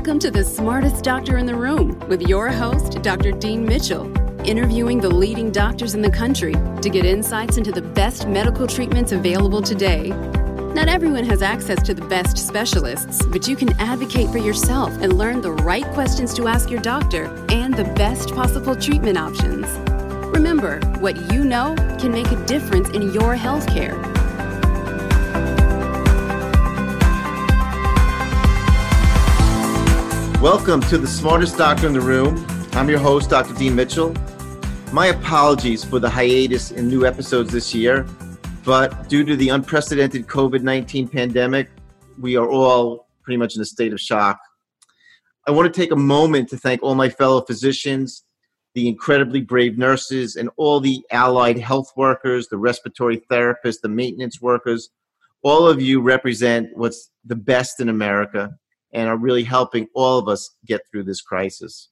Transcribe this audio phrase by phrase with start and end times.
[0.00, 3.32] Welcome to the smartest doctor in the room with your host, Dr.
[3.32, 4.10] Dean Mitchell,
[4.48, 9.12] interviewing the leading doctors in the country to get insights into the best medical treatments
[9.12, 10.08] available today.
[10.74, 15.18] Not everyone has access to the best specialists, but you can advocate for yourself and
[15.18, 19.66] learn the right questions to ask your doctor and the best possible treatment options.
[20.34, 24.19] Remember, what you know can make a difference in your healthcare.
[30.40, 32.46] Welcome to the smartest doctor in the room.
[32.72, 33.52] I'm your host, Dr.
[33.52, 34.14] Dean Mitchell.
[34.90, 38.06] My apologies for the hiatus in new episodes this year,
[38.64, 41.68] but due to the unprecedented COVID 19 pandemic,
[42.18, 44.40] we are all pretty much in a state of shock.
[45.46, 48.24] I want to take a moment to thank all my fellow physicians,
[48.74, 54.40] the incredibly brave nurses, and all the allied health workers, the respiratory therapists, the maintenance
[54.40, 54.88] workers.
[55.42, 58.58] All of you represent what's the best in America
[58.92, 61.88] and are really helping all of us get through this crisis.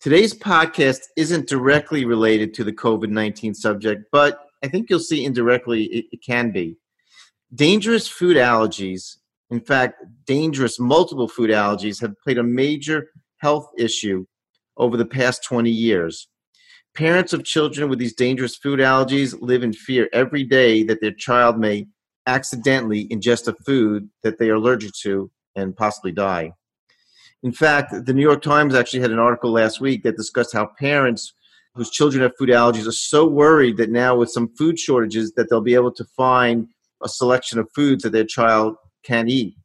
[0.00, 5.24] Today's podcast isn't directly related to the COVID 19 subject, but I think you'll see
[5.24, 6.76] indirectly it, it, can be.
[7.54, 9.16] Dangerous food allergies,
[9.50, 14.24] in fact, dangerous multiple food allergies, have played a major health issue
[14.76, 16.28] over the past 20 years.
[16.94, 21.12] Parents of children with these dangerous food allergies live in fear every day that their
[21.12, 21.86] child may
[22.26, 26.52] accidentally ingest a food that they are allergic to and possibly die.
[27.42, 30.70] In fact, the New York Times actually had an article last week that discussed how
[30.78, 31.34] parents
[31.74, 35.48] whose children have food allergies are so worried that now with some food shortages that
[35.48, 36.68] they'll be able to find
[37.02, 39.56] a selection of foods that their child can eat.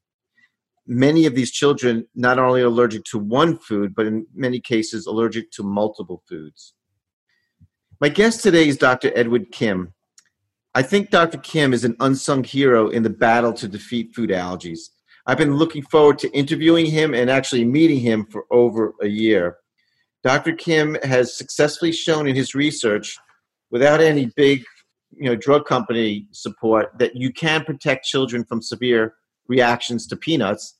[0.85, 5.07] Many of these children not only are allergic to one food, but in many cases
[5.07, 6.73] allergic to multiple foods.
[7.99, 9.11] My guest today is Dr.
[9.15, 9.93] Edwin Kim.
[10.75, 11.37] I think Dr.
[11.37, 14.89] Kim is an unsung hero in the battle to defeat food allergies.
[15.25, 19.57] I've been looking forward to interviewing him and actually meeting him for over a year.
[20.23, 20.53] Dr.
[20.53, 23.17] Kim has successfully shown in his research,
[23.71, 24.63] without any big
[25.15, 29.15] you know, drug company support, that you can protect children from severe
[29.47, 30.77] reactions to peanuts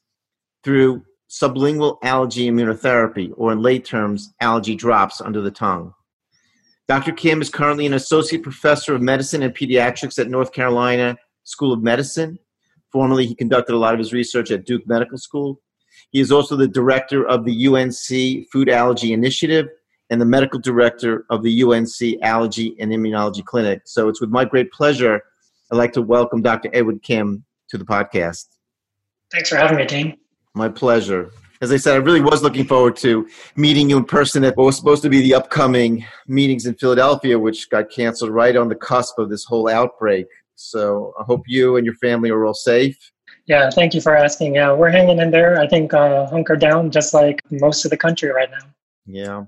[0.64, 5.94] through sublingual allergy immunotherapy, or in lay terms, allergy drops under the tongue.
[6.88, 7.14] Dr.
[7.14, 11.82] Kim is currently an associate professor of medicine and pediatrics at North Carolina School of
[11.82, 12.38] Medicine
[12.94, 15.60] Formerly, he conducted a lot of his research at Duke Medical School.
[16.12, 19.68] He is also the director of the UNC Food Allergy Initiative
[20.12, 23.82] and the medical director of the UNC Allergy and Immunology Clinic.
[23.86, 25.24] So it's with my great pleasure
[25.72, 26.70] I'd like to welcome Dr.
[26.72, 28.46] Edwin Kim to the podcast.
[29.32, 30.16] Thanks for having me, Dean.
[30.54, 31.32] My pleasure.
[31.62, 34.66] As I said, I really was looking forward to meeting you in person at what
[34.66, 38.76] was supposed to be the upcoming meetings in Philadelphia, which got canceled right on the
[38.76, 40.28] cusp of this whole outbreak.
[40.56, 43.12] So I hope you and your family are all safe.
[43.46, 44.56] Yeah, thank you for asking.
[44.56, 45.60] Yeah, we're hanging in there.
[45.60, 48.66] I think uh, hunker down, just like most of the country right now.
[49.06, 49.44] Yeah,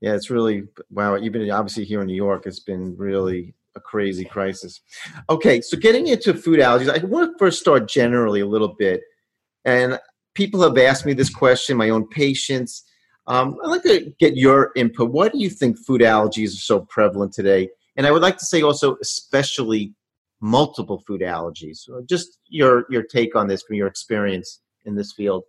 [0.00, 1.18] yeah, it's really wow.
[1.18, 4.80] Even obviously here in New York, it's been really a crazy crisis.
[5.28, 9.00] Okay, so getting into food allergies, I want to first start generally a little bit,
[9.64, 9.98] and
[10.34, 11.76] people have asked me this question.
[11.76, 12.84] My own patients.
[13.26, 15.10] Um, I'd like to get your input.
[15.10, 17.70] Why do you think food allergies are so prevalent today?
[17.96, 19.94] And I would like to say also, especially
[20.44, 21.78] multiple food allergies.
[21.78, 25.44] So just your your take on this from your experience in this field.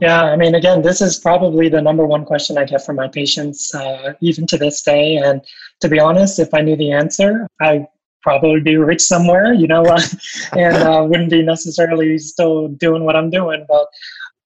[0.00, 3.06] Yeah, I mean, again, this is probably the number one question I get from my
[3.06, 5.16] patients, uh, even to this day.
[5.16, 5.42] And
[5.80, 7.86] to be honest, if I knew the answer, I
[8.22, 9.84] probably be rich somewhere, you know,
[10.52, 13.66] and uh, wouldn't be necessarily still doing what I'm doing.
[13.68, 13.86] But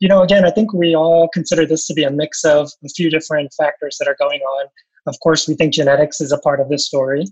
[0.01, 2.89] you know, again, I think we all consider this to be a mix of a
[2.89, 4.67] few different factors that are going on.
[5.07, 7.25] Of course, we think genetics is a part of this story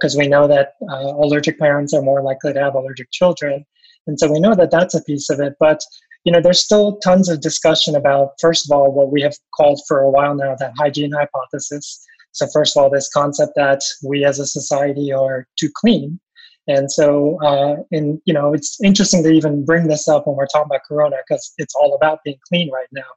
[0.00, 3.64] because we know that uh, allergic parents are more likely to have allergic children.
[4.06, 5.54] And so we know that that's a piece of it.
[5.60, 5.80] But
[6.24, 9.80] you know, there's still tons of discussion about, first of all, what we have called
[9.88, 12.06] for a while now that hygiene hypothesis.
[12.32, 16.20] So, first of all, this concept that we as a society are too clean.
[16.68, 20.46] And so, uh, in you know, it's interesting to even bring this up when we're
[20.46, 23.10] talking about Corona because it's all about being clean right now.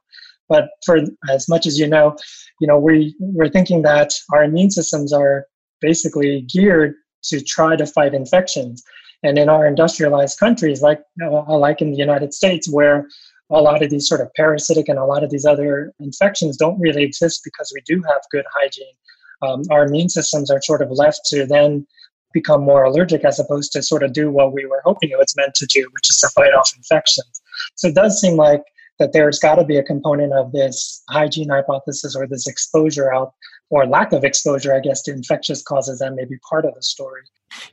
[0.48, 2.16] But for as much as you know,
[2.60, 5.46] you know, we we're thinking that our immune systems are
[5.84, 6.94] basically geared
[7.24, 8.82] to try to fight infections.
[9.22, 13.06] And in our industrialized countries, like uh, like in the United States, where
[13.50, 16.80] a lot of these sort of parasitic and a lot of these other infections don't
[16.80, 18.96] really exist because we do have good hygiene.
[19.42, 21.86] Um, our immune systems are sort of left to then
[22.32, 25.34] become more allergic as opposed to sort of do what we were hoping it was
[25.36, 27.40] meant to do, which is to fight off infections.
[27.76, 28.62] So it does seem like
[28.98, 33.32] that there's got to be a component of this hygiene hypothesis or this exposure out
[33.70, 36.82] or lack of exposure, I guess, to infectious causes that may be part of the
[36.82, 37.22] story.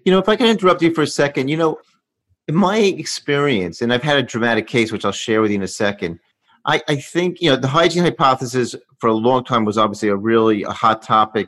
[0.05, 1.79] You know, if I can interrupt you for a second, you know,
[2.47, 5.63] in my experience, and I've had a dramatic case which I'll share with you in
[5.63, 6.19] a second,
[6.65, 10.15] I, I think you know the hygiene hypothesis for a long time was obviously a
[10.15, 11.47] really a hot topic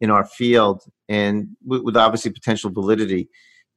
[0.00, 3.28] in our field and with, with obviously potential validity,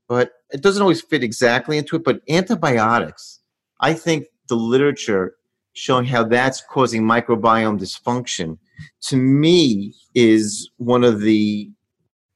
[0.08, 2.04] but it doesn't always fit exactly into it.
[2.04, 3.40] But antibiotics,
[3.80, 5.36] I think the literature
[5.74, 8.58] showing how that's causing microbiome dysfunction
[9.04, 11.70] to me is one of the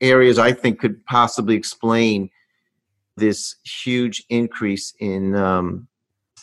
[0.01, 2.29] areas I think could possibly explain
[3.15, 5.87] this huge increase in um,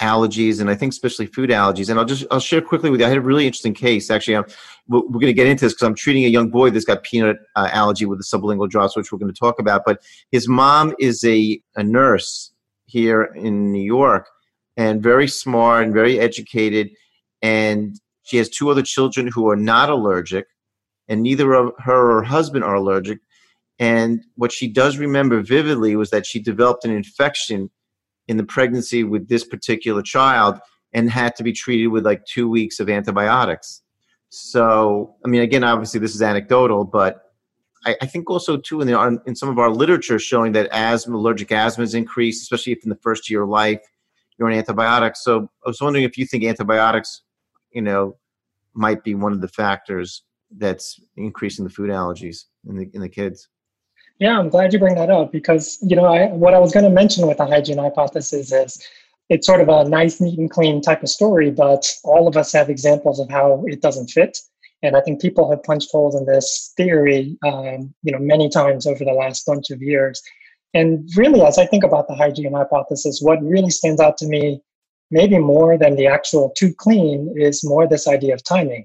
[0.00, 1.88] allergies and I think especially food allergies.
[1.88, 3.06] And I'll just I'll share quickly with you.
[3.06, 4.10] I had a really interesting case.
[4.10, 4.44] Actually, I'm,
[4.88, 7.04] we're, we're going to get into this because I'm treating a young boy that's got
[7.04, 9.82] peanut uh, allergy with the sublingual drops, which we're going to talk about.
[9.86, 12.52] But his mom is a a nurse
[12.86, 14.28] here in New York,
[14.76, 16.90] and very smart and very educated,
[17.40, 20.46] and she has two other children who are not allergic,
[21.08, 23.20] and neither of her or her husband are allergic.
[23.78, 27.70] And what she does remember vividly was that she developed an infection
[28.28, 30.58] in the pregnancy with this particular child
[30.92, 33.82] and had to be treated with like two weeks of antibiotics.
[34.30, 37.32] So, I mean, again, obviously this is anecdotal, but
[37.84, 41.16] I, I think also too in, the, in some of our literature showing that asthma,
[41.16, 43.80] allergic asthma is increased, especially if in the first year of life
[44.38, 45.22] you're on antibiotics.
[45.22, 47.22] So I was wondering if you think antibiotics,
[47.74, 48.16] you know,
[48.72, 50.24] might be one of the factors
[50.56, 53.48] that's increasing the food allergies in the in the kids.
[54.20, 56.84] Yeah, I'm glad you bring that up because you know I, what I was going
[56.84, 58.82] to mention with the hygiene hypothesis is
[59.30, 62.52] it's sort of a nice, neat, and clean type of story, but all of us
[62.52, 64.38] have examples of how it doesn't fit.
[64.82, 68.86] And I think people have punched holes in this theory, um, you know, many times
[68.86, 70.22] over the last bunch of years.
[70.74, 74.60] And really, as I think about the hygiene hypothesis, what really stands out to me,
[75.14, 78.84] maybe more than the actual too clean, is more this idea of timing.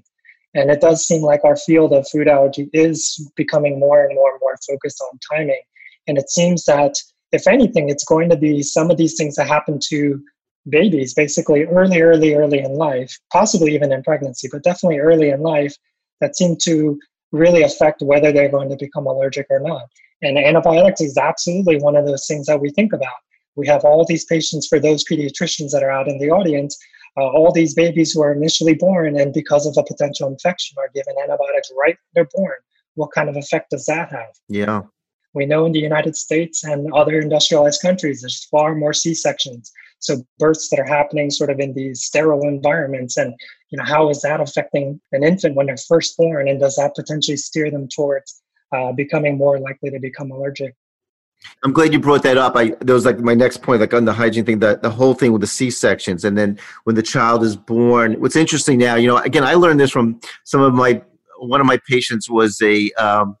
[0.54, 2.98] And it does seem like our field of food allergy is
[3.34, 5.62] becoming more and more and more focused on timing.
[6.06, 6.94] And it seems that,
[7.32, 10.20] if anything, it's going to be some of these things that happen to
[10.68, 15.40] babies basically early, early, early in life, possibly even in pregnancy, but definitely early in
[15.40, 15.74] life
[16.20, 16.98] that seem to
[17.32, 19.86] really affect whether they're going to become allergic or not.
[20.22, 23.20] And antibiotics is absolutely one of those things that we think about.
[23.60, 26.76] We have all these patients for those pediatricians that are out in the audience
[27.16, 30.90] uh, all these babies who are initially born and because of a potential infection are
[30.94, 32.54] given antibiotics right when they're born.
[32.94, 34.34] What kind of effect does that have?
[34.48, 34.82] Yeah.
[35.34, 39.70] We know in the United States and other industrialized countries, there's far more C-sections.
[40.00, 43.16] So births that are happening sort of in these sterile environments.
[43.16, 43.34] And,
[43.70, 46.48] you know, how is that affecting an infant when they're first born?
[46.48, 48.40] And does that potentially steer them towards
[48.74, 50.74] uh, becoming more likely to become allergic?
[51.64, 52.56] I'm glad you brought that up.
[52.56, 55.14] I that was like my next point, like on the hygiene thing, that the whole
[55.14, 58.14] thing with the C sections, and then when the child is born.
[58.20, 61.02] What's interesting now, you know, again, I learned this from some of my
[61.38, 63.36] one of my patients was a um,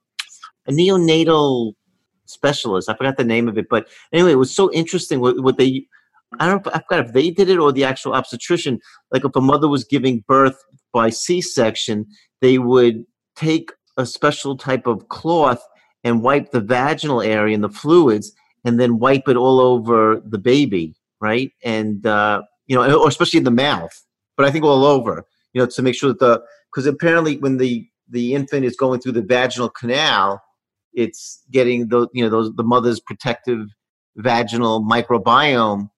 [0.66, 1.72] a neonatal
[2.26, 2.88] specialist.
[2.88, 5.86] I forgot the name of it, but anyway, it was so interesting what, what they.
[6.38, 6.66] I don't.
[6.68, 8.80] I forgot if they did it or the actual obstetrician.
[9.10, 10.62] Like if a mother was giving birth
[10.92, 12.06] by C section,
[12.40, 13.04] they would
[13.34, 15.62] take a special type of cloth
[16.04, 18.32] and wipe the vaginal area and the fluids
[18.64, 21.52] and then wipe it all over the baby, right?
[21.64, 23.92] And, uh, you know, or especially in the mouth,
[24.36, 26.42] but I think all over, you know, to make sure that the,
[26.72, 30.42] because apparently when the, the infant is going through the vaginal canal,
[30.92, 33.66] it's getting the, you know, those, the mother's protective
[34.16, 35.90] vaginal microbiome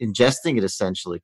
[0.00, 1.22] ingesting it essentially.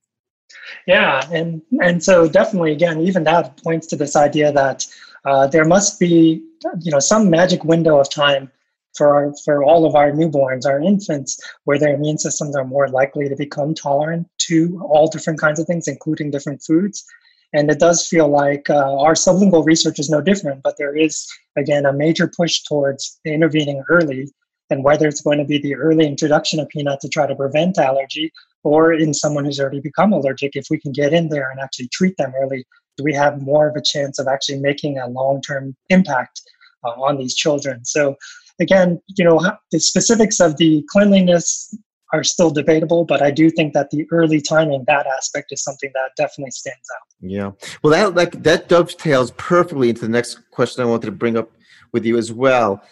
[0.86, 4.86] Yeah, and and so definitely again, even that points to this idea that
[5.26, 6.42] uh, there must be
[6.80, 8.50] you know some magic window of time
[8.96, 12.88] for our, for all of our newborns, our infants, where their immune systems are more
[12.88, 17.04] likely to become tolerant to all different kinds of things, including different foods.
[17.52, 21.26] And it does feel like uh, our sublingual research is no different, but there is,
[21.56, 24.26] again, a major push towards intervening early.
[24.68, 27.78] And whether it's going to be the early introduction of peanut to try to prevent
[27.78, 28.32] allergy
[28.64, 31.88] or in someone who's already become allergic, if we can get in there and actually
[31.92, 32.66] treat them early,
[33.02, 36.42] we have more of a chance of actually making a long term impact
[36.84, 37.84] uh, on these children.
[37.84, 38.16] So,
[38.60, 39.40] again, you know,
[39.72, 41.76] the specifics of the cleanliness
[42.12, 45.90] are still debatable, but I do think that the early timing, that aspect is something
[45.94, 47.06] that definitely stands out.
[47.20, 47.50] Yeah.
[47.82, 51.50] Well, that like that dovetails perfectly into the next question I wanted to bring up
[51.92, 52.82] with you as well.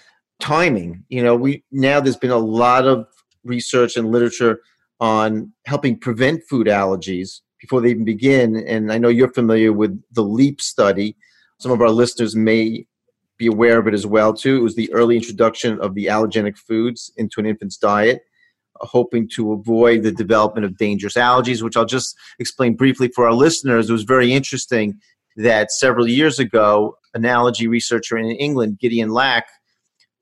[0.40, 1.04] Timing.
[1.08, 3.06] You know, we now there's been a lot of
[3.44, 4.60] research and literature
[5.00, 8.56] on helping prevent food allergies before they even begin.
[8.66, 11.16] And I know you're familiar with the LEAP study.
[11.58, 12.86] Some of our listeners may
[13.38, 14.58] be aware of it as well too.
[14.58, 18.20] It was the early introduction of the allergenic foods into an infant's diet,
[18.82, 23.26] uh, hoping to avoid the development of dangerous allergies, which I'll just explain briefly for
[23.26, 23.88] our listeners.
[23.88, 25.00] It was very interesting
[25.36, 29.46] that several years ago, an allergy researcher in England, Gideon Lack,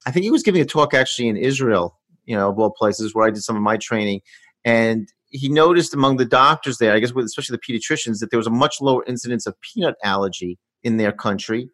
[0.07, 3.17] I think he was giving a talk actually in Israel, you know, of all places,
[3.17, 4.21] where I did some of my training,
[4.65, 8.47] and he noticed among the doctors there, I guess, especially the pediatricians, that there was
[8.47, 11.71] a much lower incidence of peanut allergy in their country.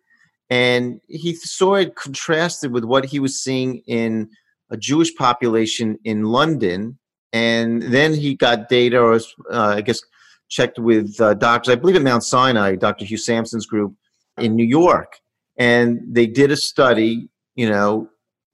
[0.48, 4.30] And he saw it contrasted with what he was seeing in
[4.70, 6.98] a Jewish population in London.
[7.32, 10.00] And then he got data, or uh, I guess,
[10.48, 13.04] checked with uh, doctors, I believe at Mount Sinai, Dr.
[13.04, 13.94] Hugh Sampson's group
[14.38, 15.18] in New York.
[15.58, 18.08] And they did a study, you know,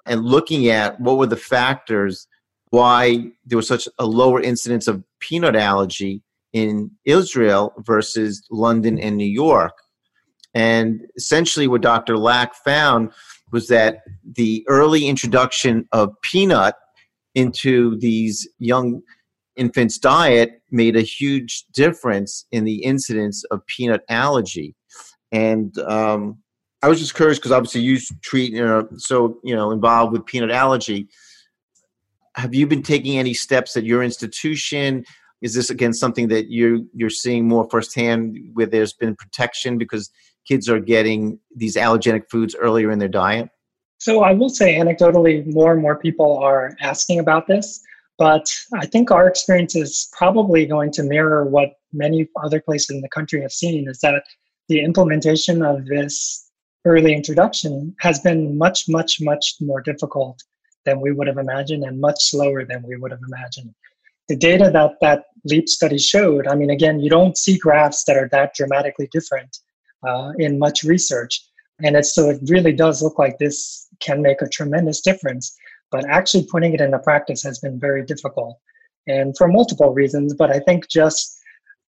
[0.06, 2.26] and looking at what were the factors
[2.74, 9.16] why there was such a lower incidence of peanut allergy in Israel versus London and
[9.16, 9.74] New York.
[10.54, 12.18] And essentially, what Dr.
[12.18, 13.12] Lack found
[13.52, 16.74] was that the early introduction of peanut
[17.36, 19.02] into these young
[19.56, 24.74] infants' diet made a huge difference in the incidence of peanut allergy.
[25.30, 26.38] And um,
[26.82, 30.26] I was just curious because obviously you treat, you know, so you know, involved with
[30.26, 31.08] peanut allergy.
[32.36, 35.04] Have you been taking any steps at your institution?
[35.40, 40.10] Is this again something that you you're seeing more firsthand, where there's been protection because
[40.48, 43.48] kids are getting these allergenic foods earlier in their diet?
[43.98, 47.80] So I will say anecdotally, more and more people are asking about this.
[48.18, 53.00] But I think our experience is probably going to mirror what many other places in
[53.00, 54.22] the country have seen is that
[54.68, 56.48] the implementation of this
[56.84, 60.42] early introduction has been much, much, much more difficult
[60.84, 63.74] than we would have imagined and much slower than we would have imagined.
[64.28, 68.16] The data that that LEAP study showed, I mean, again, you don't see graphs that
[68.16, 69.58] are that dramatically different
[70.06, 71.42] uh, in much research.
[71.82, 75.56] And it's, so it really does look like this can make a tremendous difference
[75.94, 78.58] but actually putting it into practice has been very difficult
[79.06, 81.38] and for multiple reasons but i think just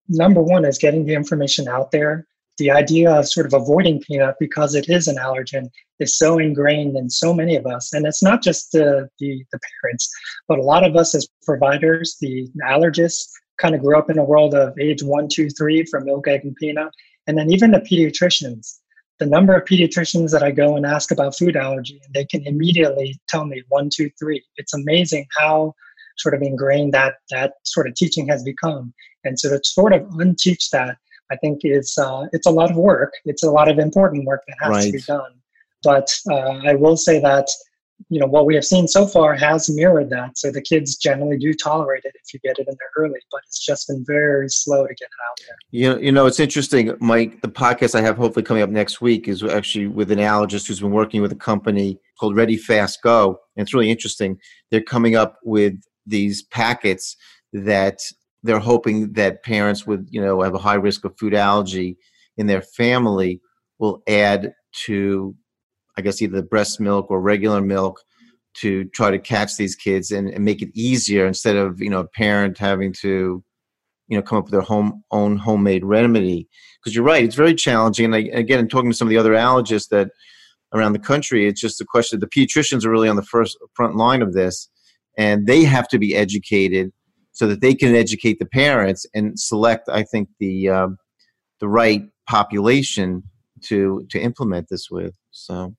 [0.08, 2.26] number one is getting the information out there
[2.58, 5.68] the idea of sort of avoiding peanut because it is an allergen
[5.98, 9.60] is so ingrained in so many of us and it's not just the, the, the
[9.82, 10.10] parents
[10.48, 14.24] but a lot of us as providers the allergists kind of grew up in a
[14.24, 16.92] world of age one two three for milk egg and peanut
[17.26, 18.78] and then even the pediatricians
[19.20, 22.44] the number of pediatricians that I go and ask about food allergy, and they can
[22.46, 24.44] immediately tell me one, two, three.
[24.56, 25.74] It's amazing how
[26.16, 28.92] sort of ingrained that that sort of teaching has become.
[29.24, 30.98] And so to sort of unteach that,
[31.34, 33.12] I think is uh, it's a lot of work.
[33.24, 34.84] It's a lot of important work that has right.
[34.84, 35.32] to be done.
[35.82, 37.48] But uh, I will say that
[38.08, 41.38] you know what we have seen so far has mirrored that so the kids generally
[41.38, 44.48] do tolerate it if you get it in there early but it's just been very
[44.48, 47.94] slow to get it out there you know, you know it's interesting mike the podcast
[47.94, 51.22] i have hopefully coming up next week is actually with an allergist who's been working
[51.22, 54.38] with a company called ready fast go and it's really interesting
[54.70, 55.74] they're coming up with
[56.06, 57.16] these packets
[57.52, 58.00] that
[58.44, 61.96] they're hoping that parents with you know have a high risk of food allergy
[62.36, 63.40] in their family
[63.78, 64.52] will add
[64.86, 65.34] to
[65.96, 68.00] I guess either the breast milk or regular milk
[68.58, 72.00] to try to catch these kids and, and make it easier instead of you know
[72.00, 73.42] a parent having to
[74.08, 76.46] you know come up with their home own homemade remedy.
[76.82, 79.18] Because you're right it's very challenging and I, again in talking to some of the
[79.18, 80.10] other allergists that
[80.74, 83.96] around the country it's just a question the pediatricians are really on the first front
[83.96, 84.68] line of this
[85.16, 86.92] and they have to be educated
[87.34, 90.96] so that they can educate the parents and select i think the um,
[91.60, 93.22] the right population
[93.60, 95.74] to to implement this with so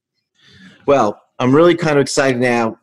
[0.86, 2.78] well, I'm really kind of excited now,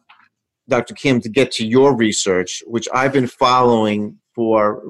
[0.69, 0.95] Dr.
[0.95, 4.83] Kim, to get to your research, which I've been following for.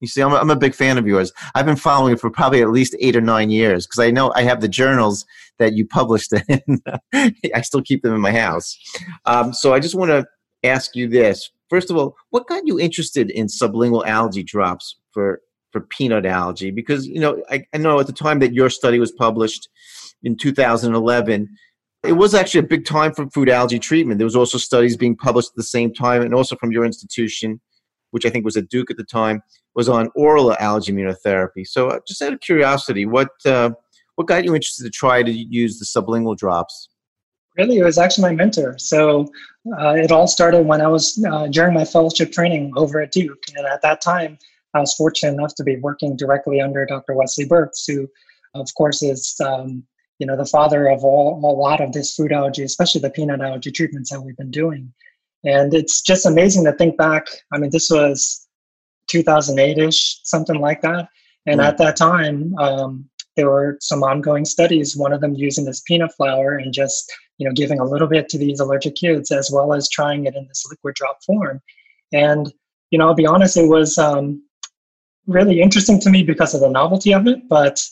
[0.00, 1.30] You see, I'm a, I'm a big fan of yours.
[1.54, 4.32] I've been following it for probably at least eight or nine years because I know
[4.34, 5.26] I have the journals
[5.58, 6.80] that you published in.
[7.12, 8.78] I still keep them in my house.
[9.26, 10.24] Um, so I just want to
[10.64, 11.50] ask you this.
[11.70, 16.70] First of all, what got you interested in sublingual allergy drops for, for peanut allergy?
[16.70, 19.68] Because, you know, I, I know at the time that your study was published
[20.22, 21.48] in 2011,
[22.02, 24.18] it was actually a big time for food allergy treatment.
[24.18, 27.60] There was also studies being published at the same time, and also from your institution,
[28.10, 29.42] which I think was at Duke at the time,
[29.74, 31.66] was on oral allergy immunotherapy.
[31.66, 33.70] So, uh, just out of curiosity, what uh,
[34.16, 36.89] what got you interested to try to use the sublingual drops?
[37.56, 38.78] Really, it was actually my mentor.
[38.78, 39.26] So
[39.78, 43.42] uh, it all started when I was uh, during my fellowship training over at Duke,
[43.56, 44.38] and at that time,
[44.74, 47.14] I was fortunate enough to be working directly under Dr.
[47.14, 48.08] Wesley Burks, who,
[48.54, 49.82] of course, is um,
[50.18, 53.40] you know the father of all a lot of this food allergy, especially the peanut
[53.40, 54.92] allergy treatments that we've been doing.
[55.44, 57.26] And it's just amazing to think back.
[57.52, 58.46] I mean, this was
[59.10, 61.08] 2008ish, something like that.
[61.46, 61.64] And mm.
[61.64, 64.96] at that time, um, there were some ongoing studies.
[64.96, 68.28] One of them using this peanut flour and just you know giving a little bit
[68.28, 71.60] to these allergic kids, as well as trying it in this liquid drop form.
[72.12, 72.52] And
[72.90, 74.42] you know, I'll be honest, it was um,
[75.26, 77.84] really interesting to me because of the novelty of it, but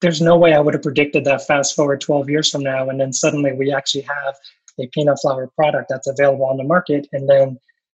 [0.00, 2.88] there's no way I would have predicted that fast forward 12 years from now.
[2.88, 4.36] And then suddenly we actually have
[4.78, 7.08] a peanut flour product that's available on the market.
[7.12, 7.58] And then,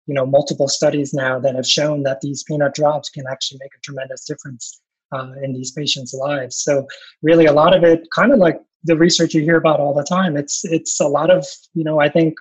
[0.10, 3.76] you know multiple studies now that have shown that these peanut drops can actually make
[3.78, 6.58] a tremendous difference uh, in these patients' lives.
[6.58, 6.88] So
[7.22, 10.04] really, a lot of it, kind of like the research you hear about all the
[10.04, 12.36] time, it's it's a lot of you know I think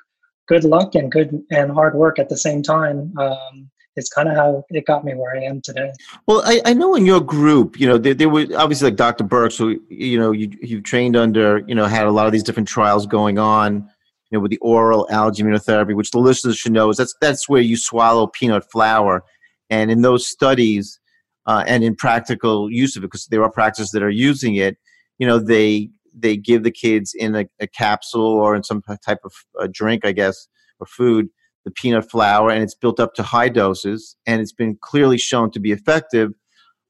[0.47, 3.13] good luck and good and hard work at the same time.
[3.19, 5.93] Um, it's kind of how it got me where I am today.
[6.27, 9.25] Well, I, I know in your group, you know, there, there were obviously like Dr.
[9.25, 12.45] Burks, who, you know, you, you trained under, you know, had a lot of these
[12.45, 13.75] different trials going on,
[14.31, 17.49] you know, with the oral allergy immunotherapy, which the listeners should know is that's, that's
[17.49, 19.25] where you swallow peanut flour.
[19.69, 20.98] And in those studies
[21.49, 24.77] uh, and in practical use of it, because there are practices that are using it,
[25.19, 29.23] you know, they, they give the kids in a, a capsule or in some type
[29.25, 31.29] of uh, drink, I guess, or food,
[31.65, 35.51] the peanut flour, and it's built up to high doses, and it's been clearly shown
[35.51, 36.31] to be effective.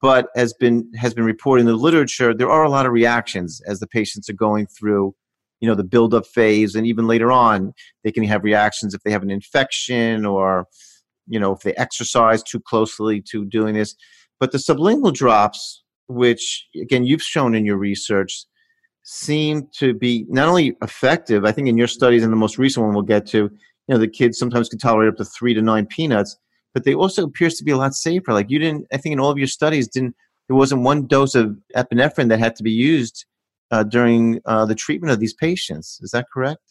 [0.01, 3.61] But has been has been reported in the literature, there are a lot of reactions
[3.67, 5.13] as the patients are going through,
[5.59, 7.73] you know, the buildup phase, and even later on,
[8.03, 10.67] they can have reactions if they have an infection or,
[11.27, 13.95] you know, if they exercise too closely to doing this.
[14.39, 18.45] But the sublingual drops, which again you've shown in your research,
[19.03, 21.45] seem to be not only effective.
[21.45, 23.49] I think in your studies, and the most recent one we'll get to,
[23.89, 26.37] you know the kids sometimes can tolerate up to three to nine peanuts
[26.73, 29.19] but they also appears to be a lot safer like you didn't i think in
[29.19, 30.15] all of your studies didn't
[30.47, 33.25] there wasn't one dose of epinephrine that had to be used
[33.71, 36.61] uh, during uh, the treatment of these patients is that correct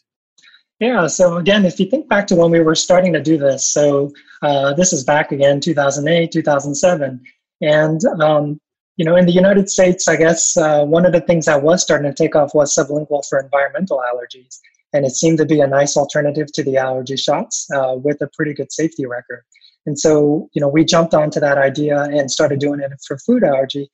[0.79, 3.67] yeah so again if you think back to when we were starting to do this
[3.73, 7.21] so uh, this is back again 2008 2007
[7.61, 8.61] and um,
[8.97, 11.83] you know in the united states i guess uh, one of the things that was
[11.83, 14.59] starting to take off was sublingual for environmental allergies
[14.93, 18.29] and it seemed to be a nice alternative to the allergy shots uh, with a
[18.35, 19.45] pretty good safety record.
[19.87, 23.45] And so, you know, we jumped onto that idea and started doing it for food
[23.45, 23.91] allergy.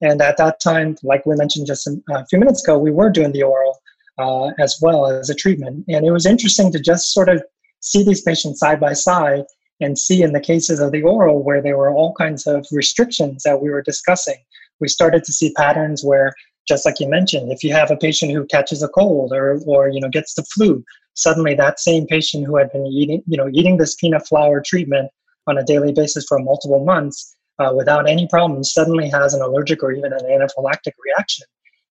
[0.00, 3.32] And at that time, like we mentioned just a few minutes ago, we were doing
[3.32, 3.80] the oral
[4.18, 5.84] uh, as well as a treatment.
[5.88, 7.42] And it was interesting to just sort of
[7.80, 9.44] see these patients side by side
[9.82, 13.42] and see in the cases of the oral where there were all kinds of restrictions
[13.42, 14.38] that we were discussing.
[14.80, 16.32] We started to see patterns where
[16.66, 19.88] just like you mentioned, if you have a patient who catches a cold or, or
[19.88, 23.48] you know gets the flu, suddenly that same patient who had been eating, you know,
[23.52, 25.10] eating this peanut flour treatment
[25.46, 29.82] on a daily basis for multiple months uh, without any problems suddenly has an allergic
[29.82, 31.46] or even an anaphylactic reaction.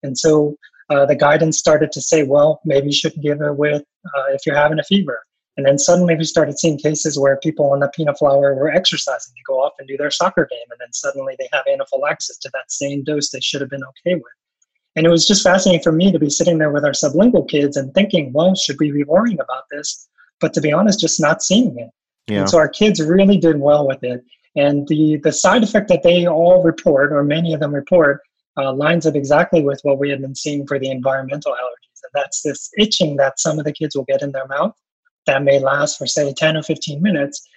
[0.03, 0.55] And so
[0.89, 4.45] uh, the guidance started to say, well, maybe you shouldn't give it with uh, if
[4.45, 5.23] you're having a fever.
[5.57, 9.33] And then suddenly we started seeing cases where people on the peanut flour were exercising
[9.35, 12.49] to go off and do their soccer game, and then suddenly they have anaphylaxis to
[12.53, 14.23] that same dose they should have been okay with.
[14.95, 17.75] And it was just fascinating for me to be sitting there with our sublingual kids
[17.75, 20.07] and thinking, well, should we be worrying about this?
[20.39, 21.89] But to be honest, just not seeing it.
[22.27, 22.41] Yeah.
[22.41, 24.23] And so our kids really did well with it.
[24.55, 28.21] And the, the side effect that they all report, or many of them report,
[28.57, 32.01] uh, lines up exactly with what we had been seeing for the environmental allergies.
[32.03, 34.75] And that's this itching that some of the kids will get in their mouth
[35.27, 37.47] that may last for, say, 10 or 15 minutes.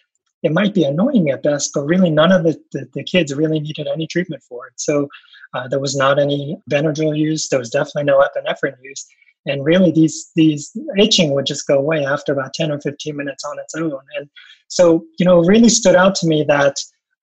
[0.42, 3.60] It might be annoying at best, but really none of the, the, the kids really
[3.60, 4.74] needed any treatment for it.
[4.76, 5.08] So
[5.54, 7.48] uh, there was not any Benadryl use.
[7.48, 9.06] There was definitely no epinephrine use.
[9.46, 13.42] And really, these these itching would just go away after about 10 or 15 minutes
[13.44, 13.98] on its own.
[14.18, 14.28] And
[14.68, 16.76] so, you know, really stood out to me that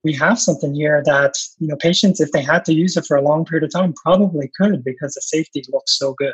[0.04, 3.18] we have something here that, you know, patients, if they had to use it for
[3.18, 6.34] a long period of time, probably could because the safety looks so good.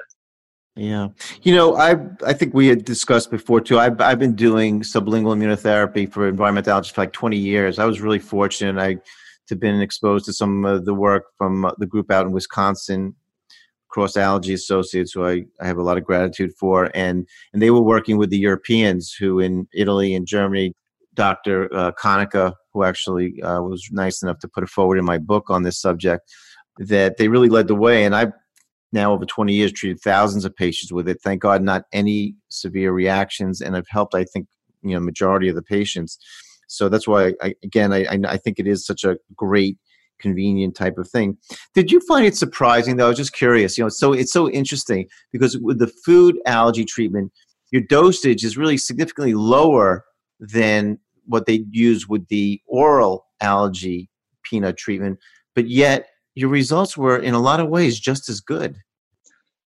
[0.76, 1.10] Yeah,
[1.44, 3.78] you know, I I think we had discussed before too.
[3.78, 7.78] I've I've been doing sublingual immunotherapy for environmental allergies for like 20 years.
[7.78, 8.82] I was really fortunate.
[8.82, 8.98] I
[9.48, 13.14] to been exposed to some of the work from the group out in Wisconsin,
[13.90, 17.70] Cross Allergy Associates, who I, I have a lot of gratitude for, and and they
[17.70, 20.74] were working with the Europeans who in Italy and Germany,
[21.14, 21.72] Dr.
[21.72, 25.52] Uh, Konica, who actually uh, was nice enough to put it forward in my book
[25.52, 26.32] on this subject,
[26.80, 28.32] that they really led the way, and I've
[28.94, 31.22] now over 20 years treated thousands of patients with it.
[31.22, 34.48] Thank God, not any severe reactions, and I've helped I think
[34.82, 36.18] you know majority of the patients.
[36.68, 39.78] So that's why, I, again, I, I think it is such a great
[40.20, 41.38] convenient type of thing.
[41.76, 43.06] Did you find it surprising though?
[43.06, 43.78] I was just curious.
[43.78, 47.32] You know, so it's so interesting because with the food allergy treatment,
[47.72, 50.06] your dosage is really significantly lower
[50.40, 54.10] than what they use with the oral allergy
[54.44, 55.20] peanut treatment,
[55.56, 58.76] but yet your results were in a lot of ways just as good.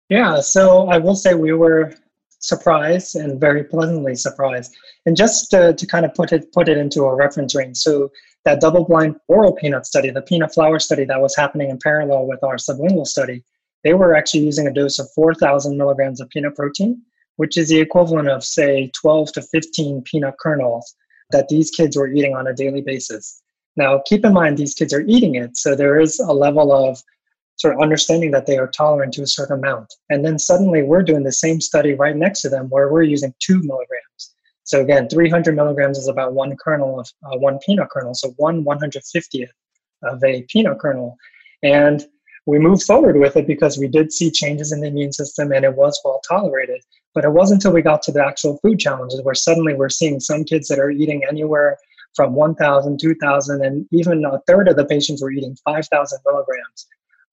[0.08, 1.94] Yeah, so I will say we were
[2.38, 4.74] surprised and very pleasantly surprised.
[5.06, 8.10] And just to, to kind of put it put it into a reference range, so
[8.44, 12.44] that double-blind oral peanut study, the peanut flour study that was happening in parallel with
[12.44, 13.42] our sublingual study,
[13.82, 17.00] they were actually using a dose of 4,000 milligrams of peanut protein,
[17.36, 20.94] which is the equivalent of say 12 to 15 peanut kernels
[21.30, 23.42] that these kids were eating on a daily basis.
[23.76, 27.02] Now, keep in mind these kids are eating it, so there is a level of
[27.56, 29.92] sort of understanding that they are tolerant to a certain amount.
[30.10, 33.34] And then suddenly we're doing the same study right next to them where we're using
[33.40, 34.34] two milligrams.
[34.64, 38.14] So again, 300 milligrams is about one kernel of uh, one peanut kernel.
[38.14, 39.48] So one 150th
[40.02, 41.16] of a peanut kernel.
[41.62, 42.04] And
[42.46, 45.64] we moved forward with it because we did see changes in the immune system and
[45.64, 46.82] it was well tolerated.
[47.14, 50.18] But it wasn't until we got to the actual food challenges where suddenly we're seeing
[50.18, 51.78] some kids that are eating anywhere
[52.14, 56.86] from 1,000, 2,000, and even a third of the patients were eating 5,000 milligrams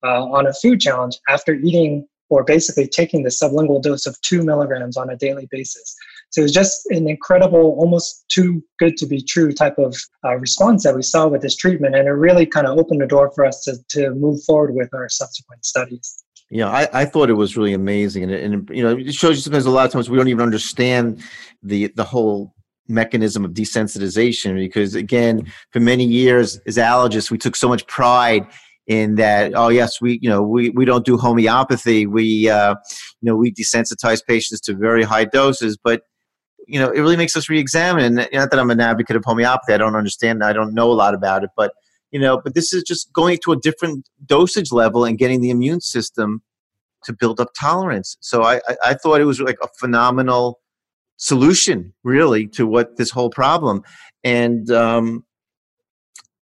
[0.03, 4.41] uh, on a food challenge after eating or basically taking the sublingual dose of two
[4.41, 5.95] milligrams on a daily basis.
[6.29, 10.37] So it was just an incredible, almost too good to be true type of uh,
[10.37, 11.93] response that we saw with this treatment.
[11.93, 14.93] And it really kind of opened the door for us to, to move forward with
[14.93, 16.23] our subsequent studies.
[16.49, 18.23] Yeah, I, I thought it was really amazing.
[18.23, 20.41] And, and, you know, it shows you sometimes a lot of times we don't even
[20.41, 21.21] understand
[21.61, 22.55] the, the whole
[22.91, 28.45] mechanism of desensitization because again for many years as allergists we took so much pride
[28.87, 32.05] in that oh yes we you know we, we don't do homeopathy.
[32.05, 32.75] We uh,
[33.21, 35.77] you know we desensitize patients to very high doses.
[35.81, 36.03] But
[36.67, 38.03] you know it really makes us re-examine.
[38.03, 39.73] And not that i'm an advocate of homeopathy.
[39.73, 40.43] I don't understand.
[40.43, 41.51] I don't know a lot about it.
[41.55, 41.73] But
[42.11, 45.51] you know but this is just going to a different dosage level and getting the
[45.51, 46.41] immune system
[47.03, 48.17] to build up tolerance.
[48.21, 50.59] So i i, I thought it was like a phenomenal
[51.21, 53.83] solution really to what this whole problem
[54.23, 55.23] and um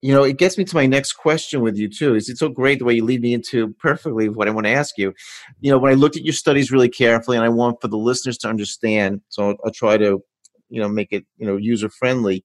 [0.03, 2.15] you know, it gets me to my next question with you too.
[2.15, 4.73] Is it so great the way you lead me into perfectly what I want to
[4.73, 5.13] ask you?
[5.61, 7.97] You know, when I looked at your studies really carefully, and I want for the
[7.97, 10.23] listeners to understand, so I'll, I'll try to,
[10.69, 12.45] you know, make it you know user friendly.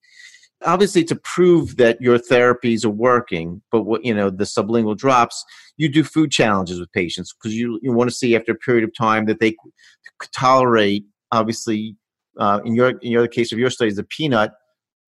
[0.63, 5.43] Obviously, to prove that your therapies are working, but what you know, the sublingual drops,
[5.77, 8.83] you do food challenges with patients because you you want to see after a period
[8.83, 9.51] of time that they
[10.19, 11.05] could tolerate.
[11.31, 11.95] Obviously,
[12.37, 14.51] uh, in your in your case of your studies, the peanut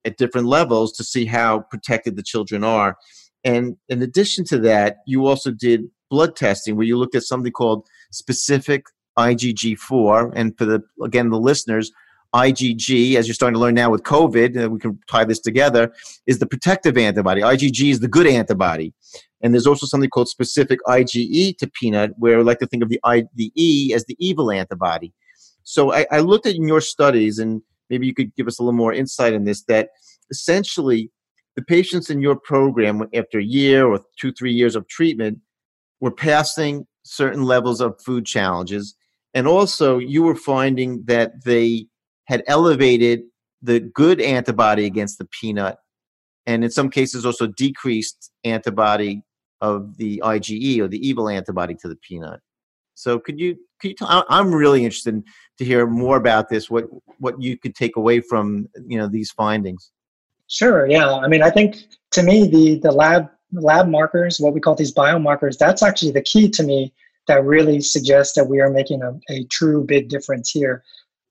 [0.06, 2.98] at different levels to see how protected the children are.
[3.44, 7.52] And in addition to that, you also did blood testing where you looked at something
[7.52, 8.86] called specific
[9.18, 10.34] IgG4.
[10.36, 11.92] And for the again the listeners,
[12.34, 15.94] IgG, as you're starting to learn now with COVID, and we can tie this together,
[16.26, 17.42] is the protective antibody.
[17.42, 18.94] IgG is the good antibody.
[19.42, 22.90] And there's also something called specific IgE to peanut, where I like to think of
[22.90, 25.14] the, I, the E as the evil antibody.
[25.64, 28.64] So I, I looked at in your studies, and maybe you could give us a
[28.64, 29.90] little more insight in this that
[30.30, 31.12] essentially
[31.56, 35.40] the patients in your program after a year or two three years of treatment
[36.00, 38.96] were passing certain levels of food challenges
[39.34, 41.86] and also you were finding that they
[42.26, 43.22] had elevated
[43.62, 45.78] the good antibody against the peanut
[46.46, 49.22] and in some cases also decreased antibody
[49.62, 52.42] of the IgE or the evil antibody to the peanut.
[52.96, 55.24] So could you could you tell, I'm really interested in,
[55.58, 56.70] to hear more about this.
[56.70, 56.86] What
[57.20, 59.92] what you could take away from you know these findings?
[60.48, 60.88] Sure.
[60.88, 61.14] Yeah.
[61.14, 61.78] I mean, I think
[62.12, 66.22] to me the the lab lab markers, what we call these biomarkers, that's actually the
[66.22, 66.94] key to me
[67.28, 70.84] that really suggests that we are making a, a true big difference here.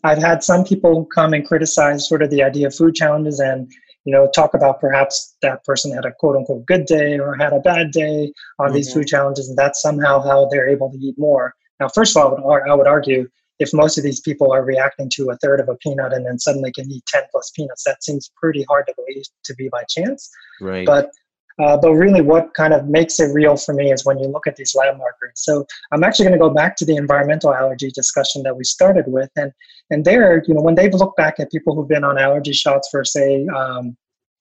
[0.04, 3.70] I've had some people come and criticize sort of the idea of food challenges and
[4.04, 7.52] you know talk about perhaps that person had a quote unquote good day or had
[7.52, 8.76] a bad day on mm-hmm.
[8.76, 12.22] these food challenges and that's somehow how they're able to eat more now, first of
[12.22, 15.68] all, I would, argue if most of these people are reacting to a third of
[15.68, 18.94] a peanut and then suddenly can eat 10 plus peanuts, that seems pretty hard to
[18.96, 20.30] believe to be by chance.
[20.61, 20.87] Right.
[20.87, 21.11] But
[21.58, 24.46] uh, but really, what kind of makes it real for me is when you look
[24.46, 25.32] at these lab markers.
[25.35, 29.04] So I'm actually going to go back to the environmental allergy discussion that we started
[29.06, 29.52] with, and
[29.90, 32.88] and there, you know, when they've looked back at people who've been on allergy shots
[32.90, 33.96] for say um,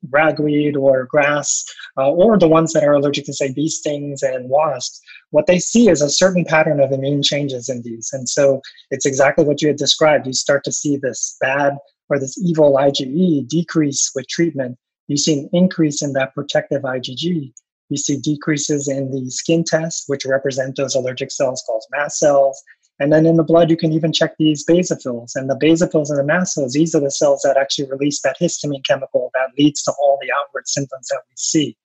[0.10, 1.64] ragweed or grass,
[1.98, 5.60] uh, or the ones that are allergic to, say, bee stings and wasps, what they
[5.60, 8.10] see is a certain pattern of immune changes in these.
[8.14, 10.28] And so it's exactly what you had described.
[10.28, 11.78] You start to see this bad
[12.10, 14.78] or this evil IgE decrease with treatment.
[15.08, 17.54] You see an increase in that protective IgG.
[17.90, 22.62] You see decreases in the skin tests, which represent those allergic cells called mast cells.
[23.02, 25.32] And then in the blood, you can even check these basophils.
[25.34, 28.38] And the basophils and the mast cells, these are the cells that actually release that
[28.40, 31.76] histamine chemical that leads to all the outward symptoms that we see.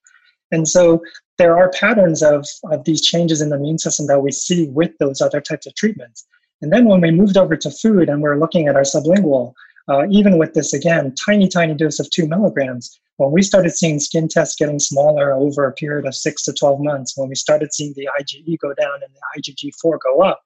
[0.52, 1.00] And so
[1.38, 4.90] there are patterns of, of these changes in the immune system that we see with
[4.98, 6.26] those other types of treatments.
[6.60, 9.54] And then when we moved over to food and we're looking at our sublingual,
[9.88, 14.00] uh, even with this, again, tiny, tiny dose of two milligrams, when we started seeing
[14.00, 17.72] skin tests getting smaller over a period of six to 12 months, when we started
[17.72, 20.42] seeing the IgE go down and the IgG4 go up,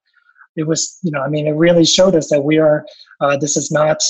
[0.56, 2.84] it was, you know, I mean, it really showed us that we are,
[3.20, 4.02] uh, this is not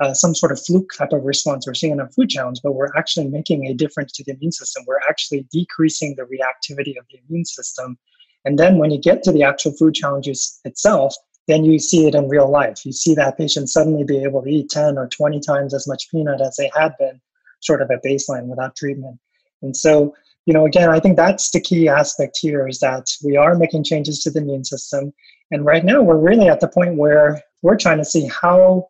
[0.00, 2.72] uh, some sort of fluke type of response we're seeing in a food challenge, but
[2.72, 4.84] we're actually making a difference to the immune system.
[4.86, 7.98] We're actually decreasing the reactivity of the immune system.
[8.44, 11.14] And then when you get to the actual food challenges itself,
[11.48, 12.84] then you see it in real life.
[12.86, 16.10] You see that patient suddenly be able to eat 10 or 20 times as much
[16.10, 17.20] peanut as they had been
[17.60, 19.18] sort of at baseline without treatment.
[19.62, 20.14] And so,
[20.46, 23.84] you know, again, I think that's the key aspect here is that we are making
[23.84, 25.12] changes to the immune system
[25.50, 28.86] and right now, we're really at the point where we're trying to see how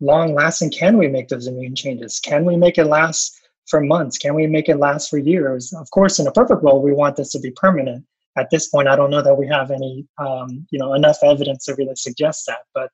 [0.00, 2.20] long lasting can we make those immune changes?
[2.20, 4.16] Can we make it last for months?
[4.16, 5.72] Can we make it last for years?
[5.72, 8.04] Of course, in a perfect world, we want this to be permanent.
[8.36, 11.64] At this point, I don't know that we have any, um, you know, enough evidence
[11.64, 12.60] to really suggest that.
[12.72, 12.90] But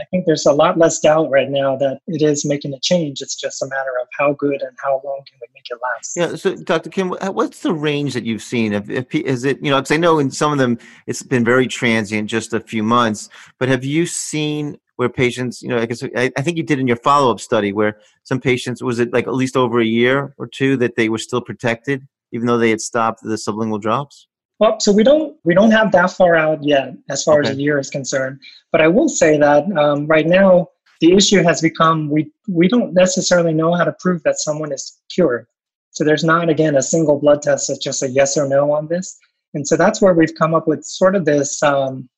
[0.00, 3.20] I think there's a lot less doubt right now that it is making a change.
[3.20, 6.16] It's just a matter of how good and how long can we make it last.
[6.16, 6.36] Yeah.
[6.36, 6.90] So, Dr.
[6.90, 8.72] Kim, what's the range that you've seen?
[8.72, 9.78] If, if is it you know?
[9.78, 13.28] Because I know in some of them it's been very transient, just a few months.
[13.58, 16.78] But have you seen where patients, you know, I guess I, I think you did
[16.78, 19.84] in your follow up study where some patients was it like at least over a
[19.84, 23.80] year or two that they were still protected even though they had stopped the sublingual
[23.80, 24.26] drops?
[24.62, 27.50] Well, so we don't we don't have that far out yet as far okay.
[27.50, 28.38] as a year is concerned.
[28.70, 30.68] But I will say that um, right now
[31.00, 35.00] the issue has become we we don't necessarily know how to prove that someone is
[35.12, 35.46] cured.
[35.90, 38.86] So there's not again a single blood test that's just a yes or no on
[38.86, 39.18] this.
[39.52, 42.08] And so that's where we've come up with sort of this um,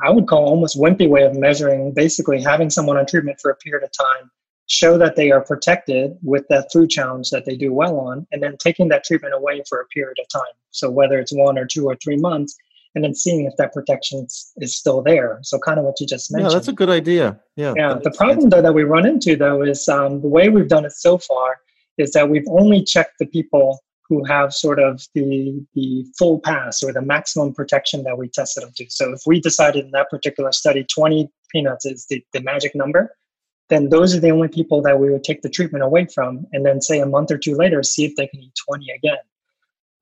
[0.00, 3.56] I would call almost wimpy way of measuring basically having someone on treatment for a
[3.56, 4.30] period of time
[4.66, 8.42] show that they are protected with that food challenge that they do well on, and
[8.42, 10.54] then taking that treatment away for a period of time.
[10.70, 12.56] So whether it's one or two or three months,
[12.94, 15.40] and then seeing if that protection is still there.
[15.42, 16.52] So kind of what you just mentioned.
[16.52, 17.40] Yeah, that's a good idea.
[17.56, 17.74] Yeah.
[17.76, 17.98] Yeah.
[18.02, 20.92] The problem though that we run into though is um, the way we've done it
[20.92, 21.58] so far
[21.98, 26.82] is that we've only checked the people who have sort of the the full pass
[26.82, 28.86] or the maximum protection that we tested them to.
[28.88, 33.16] So if we decided in that particular study 20 peanuts is the, the magic number,
[33.68, 36.64] then those are the only people that we would take the treatment away from and
[36.66, 39.18] then say a month or two later see if they can eat 20 again.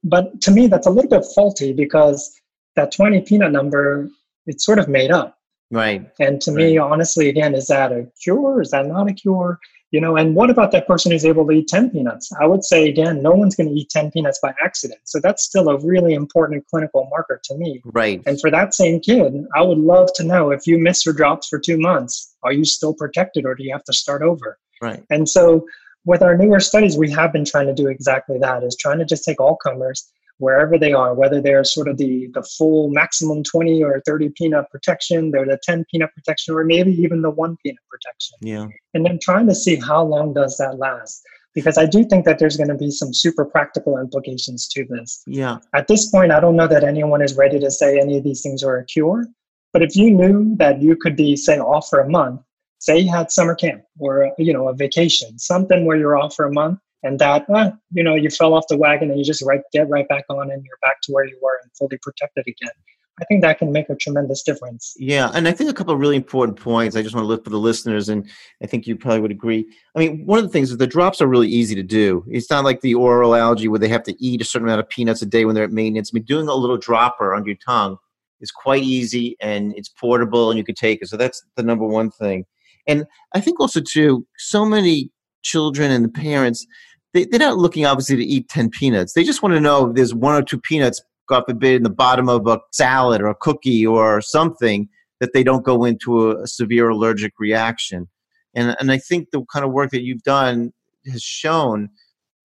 [0.05, 2.35] But to me that's a little bit faulty because
[2.77, 4.09] that 20 peanut number
[4.47, 5.39] it's sort of made up.
[5.71, 6.11] Right.
[6.19, 6.65] And to right.
[6.65, 8.61] me honestly again is that a cure?
[8.61, 9.59] Is that not a cure
[9.93, 12.33] you know and what about that person who's able to eat 10 peanuts?
[12.41, 15.01] I would say again no one's going to eat 10 peanuts by accident.
[15.05, 17.81] So that's still a really important clinical marker to me.
[17.85, 18.21] Right.
[18.27, 21.49] And for that same kid i would love to know if you miss your drops
[21.49, 24.59] for two months are you still protected or do you have to start over?
[24.81, 25.05] Right.
[25.11, 25.67] And so
[26.05, 29.05] with our newer studies we have been trying to do exactly that is trying to
[29.05, 30.11] just take all comers
[30.43, 34.69] wherever they are, whether they're sort of the, the full maximum 20 or 30 peanut
[34.71, 38.37] protection, they're the 10 peanut protection, or maybe even the one peanut protection.
[38.41, 38.67] Yeah.
[38.93, 41.23] And then trying to see how long does that last.
[41.55, 45.23] Because I do think that there's going to be some super practical implications to this.
[45.27, 45.59] Yeah.
[45.75, 48.43] At this point, I don't know that anyone is ready to say any of these
[48.43, 49.27] things are a cure.
[49.73, 52.41] But if you knew that you could be, say, off for a month,
[52.79, 56.47] say you had summer camp or you know a vacation, something where you're off for
[56.47, 59.43] a month, and that uh, you know you fell off the wagon and you just
[59.43, 62.45] right get right back on and you're back to where you were and fully protected
[62.47, 62.73] again.
[63.21, 64.95] I think that can make a tremendous difference.
[64.97, 67.45] Yeah and i think a couple of really important points i just want to look
[67.45, 68.29] for the listeners and
[68.63, 69.67] i think you probably would agree.
[69.95, 72.25] I mean one of the things is the drops are really easy to do.
[72.29, 74.89] It's not like the oral allergy where they have to eat a certain amount of
[74.89, 76.11] peanuts a day when they're at maintenance.
[76.13, 77.97] I mean doing a little dropper on your tongue
[78.41, 81.09] is quite easy and it's portable and you could take it.
[81.09, 82.45] So that's the number one thing.
[82.87, 85.11] And i think also too so many
[85.43, 86.67] children and the parents
[87.13, 89.13] they, they're not looking obviously to eat 10 peanuts.
[89.13, 91.91] They just want to know if there's one or two peanuts, God forbid, in the
[91.91, 94.89] bottom of a salad or a cookie or something
[95.21, 98.09] that they don't go into a, a severe allergic reaction.
[98.55, 100.73] And, and I think the kind of work that you've done
[101.11, 101.91] has shown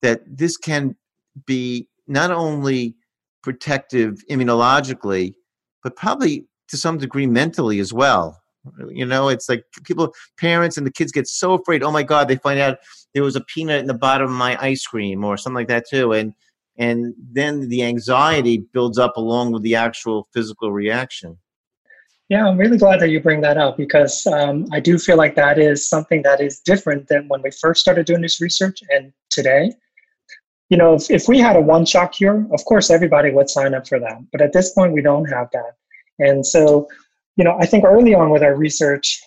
[0.02, 0.96] that this can
[1.46, 2.96] be not only
[3.44, 5.34] protective immunologically,
[5.84, 8.40] but probably to some degree mentally as well.
[8.90, 11.84] You know, it's like people, parents, and the kids get so afraid.
[11.84, 12.78] Oh my God, they find out
[13.14, 15.86] there was a peanut in the bottom of my ice cream or something like that
[15.90, 16.34] too, and
[16.78, 21.38] and then the anxiety builds up along with the actual physical reaction.
[22.30, 25.36] Yeah, I'm really glad that you bring that up because um, I do feel like
[25.36, 29.14] that is something that is different than when we first started doing this research and
[29.30, 29.72] today.
[30.70, 33.74] You know, if, if we had a one shot cure, of course everybody would sign
[33.74, 34.20] up for that.
[34.34, 35.78] But at this point, we don't have that.
[36.20, 36.90] And so
[37.38, 39.22] you know, I think early on with our research,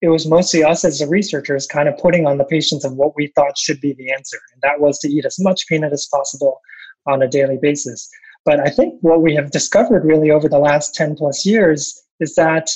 [0.00, 3.14] it was mostly us as the researchers kind of putting on the patients of what
[3.16, 4.38] we thought should be the answer.
[4.52, 6.60] And that was to eat as much peanut as possible
[7.06, 8.08] on a daily basis.
[8.44, 12.34] But I think what we have discovered really over the last 10 plus years is
[12.36, 12.70] that,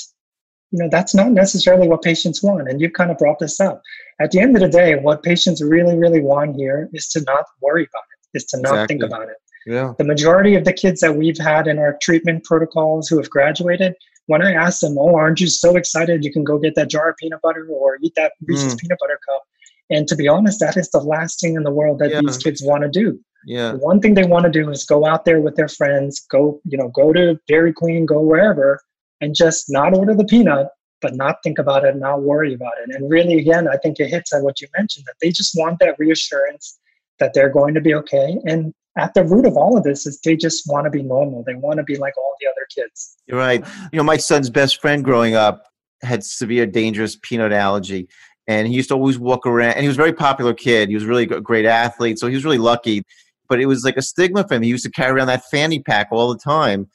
[0.73, 2.69] you know, that's not necessarily what patients want.
[2.69, 3.81] And you've kind of brought this up.
[4.21, 7.45] At the end of the day, what patients really, really want here is to not
[7.63, 8.87] worry about it, is to not exactly.
[8.87, 9.37] think about it.
[9.67, 9.93] Yeah.
[9.99, 13.95] The majority of the kids that we've had in our treatment protocols who have graduated,
[14.31, 16.25] when I ask them, "Oh, aren't you so excited?
[16.25, 18.79] You can go get that jar of peanut butter or eat that Reese's mm.
[18.79, 19.43] peanut butter cup."
[19.91, 22.21] And to be honest, that is the last thing in the world that yeah.
[22.21, 23.19] these kids want to do.
[23.45, 23.73] Yeah.
[23.73, 26.61] The one thing they want to do is go out there with their friends, go,
[26.65, 28.81] you know, go to Dairy Queen, go wherever,
[29.21, 30.69] and just not order the peanut,
[31.01, 32.95] but not think about it, not worry about it.
[32.95, 35.79] And really, again, I think it hits at what you mentioned that they just want
[35.81, 36.79] that reassurance
[37.19, 38.37] that they're going to be okay.
[38.47, 41.45] And at the root of all of this is they just want to be normal.
[41.47, 43.17] They want to be like all the other kids.
[43.27, 43.65] You're right.
[43.93, 45.65] You know, my son's best friend growing up
[46.03, 48.09] had severe dangerous peanut allergy
[48.51, 49.75] and he used to always walk around.
[49.75, 50.89] And he was a very popular kid.
[50.89, 53.05] He was really a great athlete, so he was really lucky.
[53.49, 54.63] But it was like a stigma for him.
[54.63, 56.89] He used to carry around that fanny pack all the time.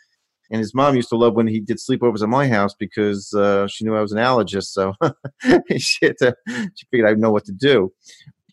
[0.51, 3.67] And his mom used to love when he did sleepovers at my house because uh,
[3.67, 4.65] she knew I was an allergist.
[4.65, 4.93] So
[5.77, 6.35] she, to,
[6.75, 7.91] she figured I'd know what to do.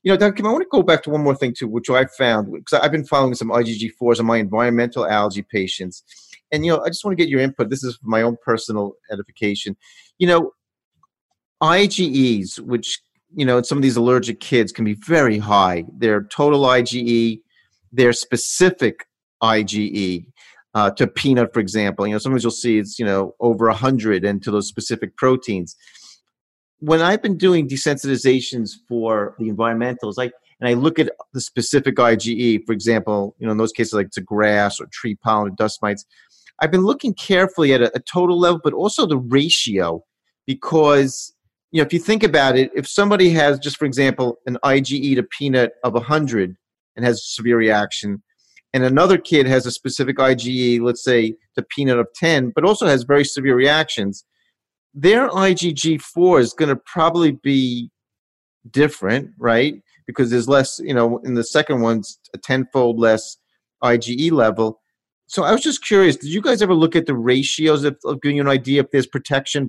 [0.03, 0.33] You know, Dr.
[0.33, 2.81] Kim, I want to go back to one more thing too, which I found because
[2.81, 6.03] I've been following some IgG4s on my environmental allergy patients.
[6.51, 7.71] And, you know, I just want to get your input.
[7.71, 9.77] This is my own personal edification.
[10.19, 10.53] You know,
[11.63, 13.01] IgEs, which,
[13.35, 15.85] you know, some of these allergic kids can be very high.
[15.97, 17.41] Their total IgE,
[17.93, 19.07] their specific
[19.43, 20.27] IgE.
[20.75, 24.25] Uh, to peanut, for example, you know, sometimes you'll see it's you know over hundred,
[24.25, 25.77] and to those specific proteins
[26.83, 31.95] when I've been doing desensitizations for the environmentals, like and I look at the specific
[31.97, 35.55] IgE, for example, you know, in those cases like to grass or tree pollen or
[35.55, 36.05] dust mites,
[36.59, 40.05] I've been looking carefully at a, a total level, but also the ratio,
[40.45, 41.33] because
[41.71, 45.15] you know, if you think about it, if somebody has just, for example, an IgE
[45.15, 46.57] to peanut of 100
[46.97, 48.23] and has severe reaction,
[48.73, 52.87] and another kid has a specific IgE, let's say, to peanut of 10, but also
[52.87, 54.25] has very severe reactions,
[54.95, 57.91] their IgG4 is going to probably be
[58.71, 59.75] different, right?
[60.07, 63.37] Because there's less, you know, in the second one's a tenfold less
[63.83, 64.81] IgE level.
[65.27, 68.21] So I was just curious, did you guys ever look at the ratios of, of
[68.21, 69.69] giving you an idea if there's protection?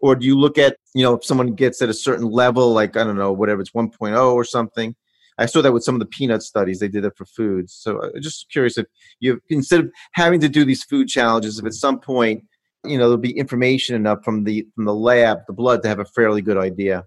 [0.00, 2.96] Or do you look at, you know, if someone gets at a certain level, like,
[2.96, 4.94] I don't know, whatever, it's 1.0 or something?
[5.38, 6.78] I saw that with some of the peanut studies.
[6.78, 7.72] They did that for foods.
[7.72, 8.86] So I'm just curious if
[9.20, 12.44] you, instead of having to do these food challenges, if at some point
[12.84, 15.98] you know there'll be information enough from the from the lab the blood to have
[15.98, 17.04] a fairly good idea.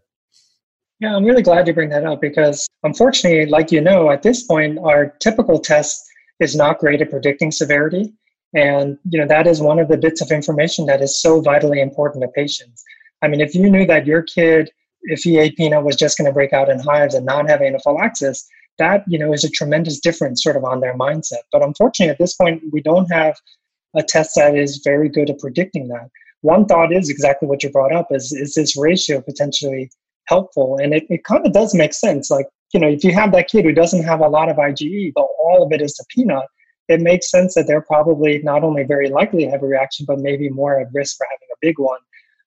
[1.00, 4.44] Yeah i'm really glad you bring that up because unfortunately like you know at this
[4.44, 6.04] point our typical test
[6.40, 8.14] is not great at predicting severity.
[8.54, 11.82] And you know that is one of the bits of information that is so vitally
[11.82, 12.84] important to patients.
[13.22, 14.72] I mean if you knew that your kid
[15.04, 17.62] if he ate peanut was just going to break out in hives and not have
[17.62, 18.48] anaphylaxis
[18.80, 21.44] that you know is a tremendous difference sort of on their mindset.
[21.52, 23.36] But unfortunately at this point we don't have
[23.96, 26.10] a test that is very good at predicting that.
[26.42, 29.90] One thought is exactly what you brought up is, is this ratio potentially
[30.28, 30.78] helpful?
[30.82, 32.30] And it, it kind of does make sense.
[32.30, 35.14] Like, you know, if you have that kid who doesn't have a lot of IgE,
[35.16, 36.46] but all of it is a peanut,
[36.90, 40.20] it makes sense that they're probably not only very likely to have a reaction, but
[40.20, 42.00] maybe more at risk for having a big one.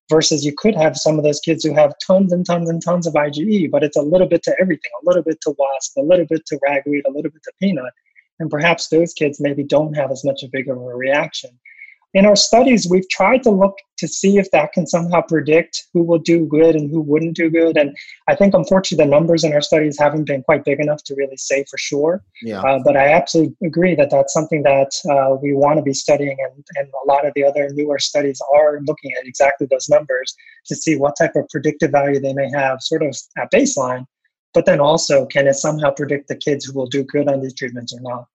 [0.09, 3.07] Versus you could have some of those kids who have tons and tons and tons
[3.07, 6.03] of IgE, but it's a little bit to everything, a little bit to wasp, a
[6.03, 7.92] little bit to ragweed, a little bit to peanut
[8.40, 11.50] and perhaps those kids maybe don't have as much a big of a reaction.
[12.12, 16.03] In our studies, we've tried to look to see if that can somehow predict who
[16.03, 17.76] will do good and who wouldn't do good.
[17.76, 21.14] And I think, unfortunately, the numbers in our studies haven't been quite big enough to
[21.14, 22.24] really say for sure.
[22.42, 22.62] Yeah.
[22.62, 26.37] Uh, but I absolutely agree that that's something that uh, we want to be studying.
[26.40, 30.35] And, and a lot of the other newer studies are looking at exactly those numbers
[30.66, 34.05] to see what type of predictive value they may have, sort of at baseline
[34.52, 37.54] but then also, can it somehow predict the kids who will do good on these
[37.54, 38.26] treatments or not?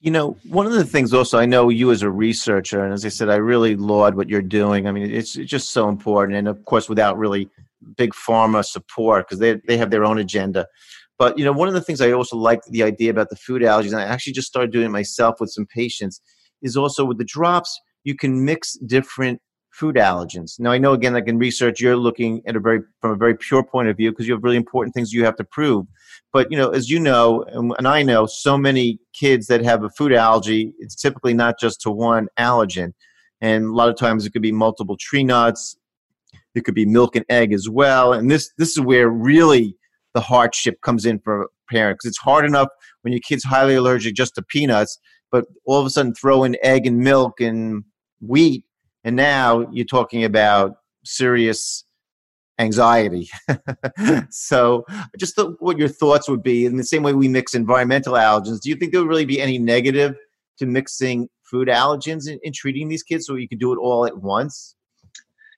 [0.00, 3.04] You know, one of the things also, I know you as a researcher, and as
[3.04, 4.86] I said, I really laud what you're doing.
[4.86, 6.38] I mean, it's, it's just so important.
[6.38, 7.48] And of course, without really
[7.96, 10.68] big pharma support, because they, they have their own agenda.
[11.18, 13.62] But, you know, one of the things I also like the idea about the food
[13.62, 16.20] allergies, and I actually just started doing it myself with some patients,
[16.62, 19.40] is also with the drops, you can mix different
[19.78, 20.58] food allergens.
[20.58, 23.36] Now I know again, like in research, you're looking at a very from a very
[23.36, 25.86] pure point of view because you have really important things you have to prove.
[26.32, 27.44] But you know, as you know,
[27.78, 31.80] and I know, so many kids that have a food allergy, it's typically not just
[31.82, 32.92] to one allergen,
[33.40, 35.76] and a lot of times it could be multiple tree nuts.
[36.54, 39.76] It could be milk and egg as well, and this this is where really
[40.14, 42.68] the hardship comes in for a parent because it's hard enough
[43.02, 44.98] when your kid's highly allergic just to peanuts,
[45.30, 47.84] but all of a sudden throw in egg and milk and
[48.20, 48.64] wheat
[49.04, 51.84] and now you're talking about serious
[52.58, 53.28] anxiety.
[54.30, 54.84] so,
[55.16, 58.60] just the, what your thoughts would be in the same way we mix environmental allergens.
[58.60, 60.16] Do you think there would really be any negative
[60.58, 64.06] to mixing food allergens in, in treating these kids so you could do it all
[64.06, 64.74] at once?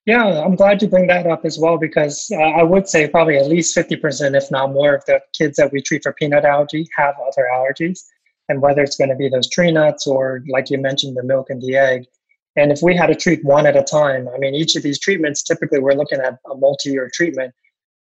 [0.06, 3.36] Yeah, I'm glad you bring that up as well because uh, I would say probably
[3.36, 6.88] at least 50%, if not more, of the kids that we treat for peanut allergy
[6.96, 8.00] have other allergies.
[8.48, 11.50] And whether it's going to be those tree nuts or, like you mentioned, the milk
[11.50, 12.06] and the egg,
[12.60, 14.98] and if we had to treat one at a time, I mean, each of these
[14.98, 17.54] treatments, typically we're looking at a multi-year treatment.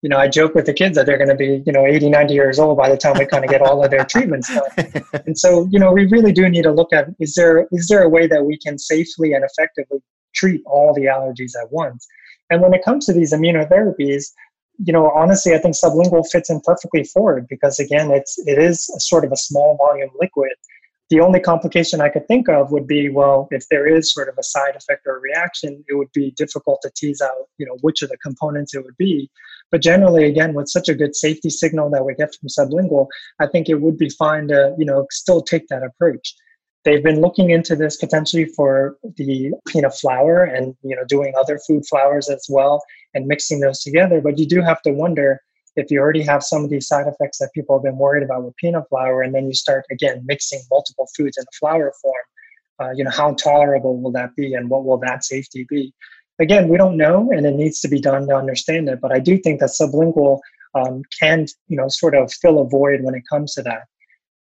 [0.02, 2.10] You know, I joke with the kids that they're going to be, you know, 80,
[2.10, 5.04] 90 years old by the time we kind of get all of their treatments done.
[5.26, 8.02] And so, you know, we really do need to look at, is there, is there
[8.02, 10.00] a way that we can safely and effectively
[10.34, 12.08] treat all the allergies at once?
[12.50, 14.26] And when it comes to these immunotherapies,
[14.84, 18.58] you know, honestly, I think sublingual fits in perfectly for it because again, it's, it
[18.58, 20.54] is a sort of a small volume liquid
[21.10, 24.36] the only complication I could think of would be, well, if there is sort of
[24.38, 28.02] a side effect or reaction, it would be difficult to tease out, you know, which
[28.02, 29.30] of the components it would be.
[29.72, 33.08] But generally, again, with such a good safety signal that we get from sublingual,
[33.40, 36.36] I think it would be fine to, you know, still take that approach.
[36.84, 41.60] They've been looking into this potentially for the peanut flour and, you know, doing other
[41.68, 42.82] food flours as well
[43.14, 44.22] and mixing those together.
[44.22, 45.42] But you do have to wonder,
[45.78, 48.44] if you already have some of these side effects that people have been worried about
[48.44, 52.26] with peanut flour, and then you start again mixing multiple foods in a flour form,
[52.82, 55.94] uh, you know, how tolerable will that be, and what will that safety be?
[56.40, 59.00] Again, we don't know, and it needs to be done to understand it.
[59.02, 60.40] But I do think that sublingual
[60.76, 63.84] um, can, you know, sort of fill a void when it comes to that.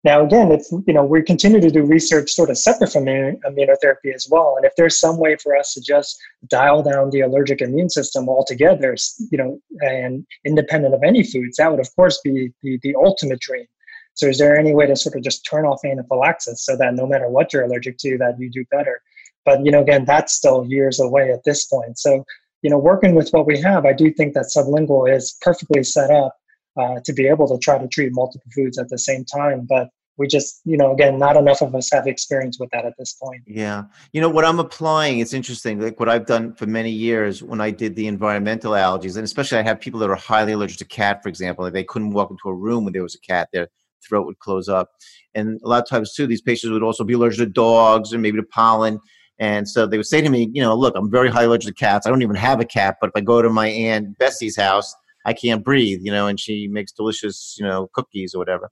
[0.06, 4.14] Now, again, it's you know we continue to do research sort of separate from immunotherapy
[4.16, 4.56] as well.
[4.56, 8.30] And if there's some way for us to just dial down the allergic immune system
[8.30, 8.95] altogether,
[9.32, 13.41] you know, and independent of any foods, that would of course be the, the ultimate
[13.41, 13.66] dream.
[14.14, 17.06] So, is there any way to sort of just turn off anaphylaxis so that no
[17.06, 19.02] matter what you're allergic to, that you do better?
[19.43, 22.00] But you know, again, that's still years away at this point.
[22.00, 22.24] So,
[22.62, 26.10] you know, working with what we have, I do think that sublingual is perfectly set
[26.10, 26.39] up
[26.80, 29.66] uh, to be able to try to treat multiple foods at the same time.
[29.68, 32.94] But we just, you know, again, not enough of us have experience with that at
[33.00, 33.42] this point.
[33.48, 33.84] Yeah.
[34.12, 35.80] You know, what I'm applying, it's interesting.
[35.80, 39.60] Like what I've done for many years when I did the environmental allergies, and especially
[39.60, 42.32] I have people that are highly allergic to cat, for example, like they couldn't walk
[42.32, 43.70] into a room when there was a cat, their
[44.08, 44.90] throat would close up.
[45.36, 48.18] And a lot of times, too, these patients would also be allergic to dogs or
[48.18, 49.00] maybe to pollen.
[49.40, 51.80] And so they would say to me, you know, look, I'm very highly allergic to
[51.80, 52.06] cats.
[52.06, 54.94] I don't even have a cat, but if I go to my aunt Bessie's house,
[55.26, 58.70] I can't breathe, you know, and she makes delicious, you know, cookies or whatever.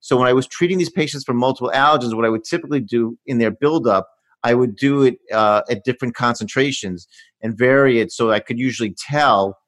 [0.00, 3.18] So when I was treating these patients for multiple allergens, what I would typically do
[3.26, 4.08] in their buildup,
[4.42, 7.06] I would do it uh, at different concentrations
[7.40, 9.58] and vary it so I could usually tell,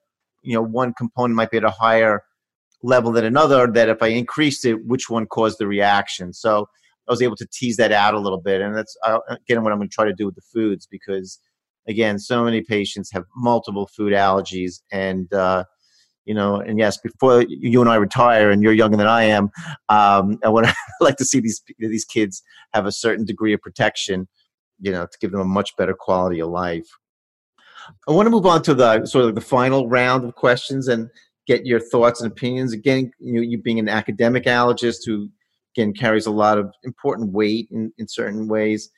[0.42, 2.22] you know, one component might be at a higher
[2.82, 3.70] level than another.
[3.70, 6.32] That if I increased it, which one caused the reaction.
[6.32, 6.68] So
[7.08, 9.72] I was able to tease that out a little bit, and that's uh, again what
[9.72, 11.38] I'm going to try to do with the foods because,
[11.86, 15.64] again, so many patients have multiple food allergies, and uh,
[16.24, 19.50] you know, and yes, before you and I retire, and you're younger than I am,
[19.88, 20.66] um, I would
[21.00, 24.28] like to see these these kids have a certain degree of protection,
[24.80, 26.88] you know, to give them a much better quality of life.
[28.08, 31.10] I want to move on to the sort of the final round of questions and
[31.46, 32.72] get your thoughts and opinions.
[32.72, 35.28] Again, you, you being an academic allergist who
[35.76, 38.90] again carries a lot of important weight in, in certain ways.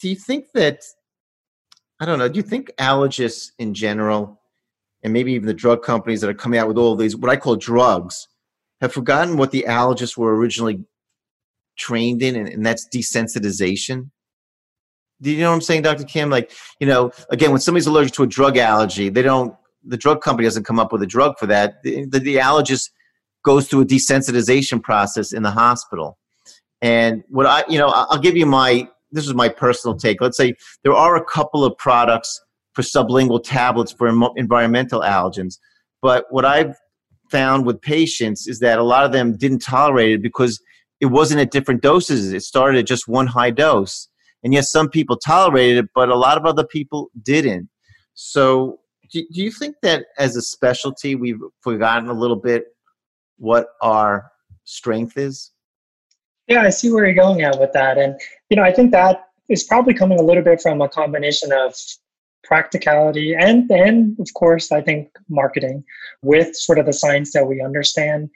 [0.00, 0.82] Do you think that
[2.00, 2.28] I don't know?
[2.28, 4.40] Do you think allergists in general
[5.02, 7.36] and maybe even the drug companies that are coming out with all these what I
[7.36, 8.26] call drugs
[8.80, 10.84] have forgotten what the allergists were originally
[11.76, 14.10] trained in, and, and that's desensitization.
[15.20, 16.04] Do you know what I'm saying, Dr.
[16.04, 16.30] Kim?
[16.30, 20.22] Like, you know, again, when somebody's allergic to a drug allergy, they don't, the drug
[20.22, 21.82] company doesn't come up with a drug for that.
[21.82, 22.90] The, the, the allergist
[23.44, 26.18] goes through a desensitization process in the hospital.
[26.82, 30.20] And what I, you know, I'll give you my, this is my personal take.
[30.20, 32.40] Let's say there are a couple of products
[32.78, 34.06] for sublingual tablets for
[34.36, 35.58] environmental allergens.
[36.00, 36.76] But what I've
[37.28, 40.62] found with patients is that a lot of them didn't tolerate it because
[41.00, 42.32] it wasn't at different doses.
[42.32, 44.06] It started at just one high dose.
[44.44, 47.68] And yes, some people tolerated it, but a lot of other people didn't.
[48.14, 48.78] So,
[49.10, 52.66] do, do you think that as a specialty, we've forgotten a little bit
[53.38, 54.30] what our
[54.62, 55.50] strength is?
[56.46, 57.98] Yeah, I see where you're going at with that.
[57.98, 58.20] And,
[58.50, 61.74] you know, I think that is probably coming a little bit from a combination of
[62.48, 65.84] practicality and and of course i think marketing
[66.22, 68.30] with sort of the science that we understand.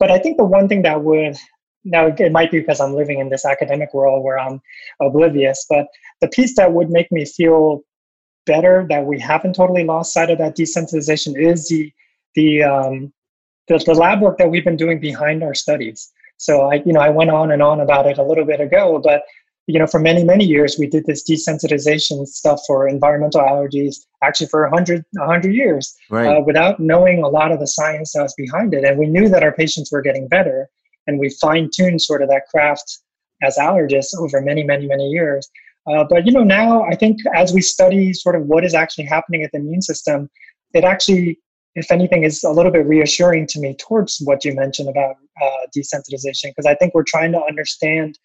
[0.00, 1.36] But i think the one thing that would
[1.84, 4.60] now it might be because i'm living in this academic world where i'm
[5.00, 5.86] oblivious but
[6.22, 7.82] the piece that would make me feel
[8.46, 11.92] better that we haven't totally lost sight of that desensitization is the
[12.34, 13.12] the um,
[13.68, 16.10] the, the lab work that we've been doing behind our studies.
[16.38, 19.00] So i you know i went on and on about it a little bit ago
[19.10, 19.22] but
[19.68, 24.46] you know, for many, many years, we did this desensitization stuff for environmental allergies, actually
[24.46, 26.26] for 100, 100 years, right.
[26.26, 28.82] uh, without knowing a lot of the science that was behind it.
[28.82, 30.70] And we knew that our patients were getting better,
[31.06, 32.98] and we fine tuned sort of that craft
[33.42, 35.50] as allergists over many, many, many years.
[35.86, 39.04] Uh, but, you know, now I think as we study sort of what is actually
[39.04, 40.30] happening at the immune system,
[40.72, 41.38] it actually,
[41.74, 45.66] if anything, is a little bit reassuring to me towards what you mentioned about uh,
[45.76, 48.18] desensitization, because I think we're trying to understand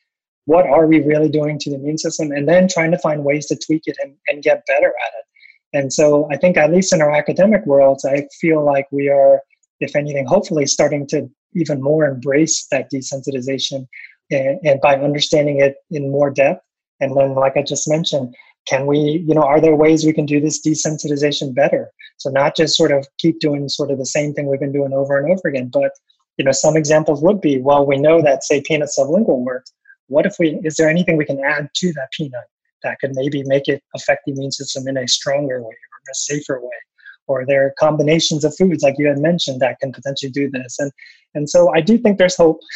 [0.45, 3.45] what are we really doing to the immune system and then trying to find ways
[3.47, 5.25] to tweak it and, and get better at it.
[5.73, 9.41] And so i think at least in our academic worlds i feel like we are
[9.79, 13.87] if anything hopefully starting to even more embrace that desensitization
[14.31, 16.63] and, and by understanding it in more depth.
[16.99, 18.35] And then like i just mentioned
[18.65, 21.91] can we you know are there ways we can do this desensitization better?
[22.17, 24.93] So not just sort of keep doing sort of the same thing we've been doing
[24.93, 25.91] over and over again but
[26.37, 29.73] you know some examples would be well we know that say peanut sublingual works
[30.13, 32.47] what if we is there anything we can add to that peanut
[32.83, 36.15] that could maybe make it affect the immune system in a stronger way or a
[36.15, 36.79] safer way?
[37.27, 40.77] Or there are combinations of foods like you had mentioned that can potentially do this.
[40.79, 40.91] And
[41.35, 42.59] and so i do think there's hope.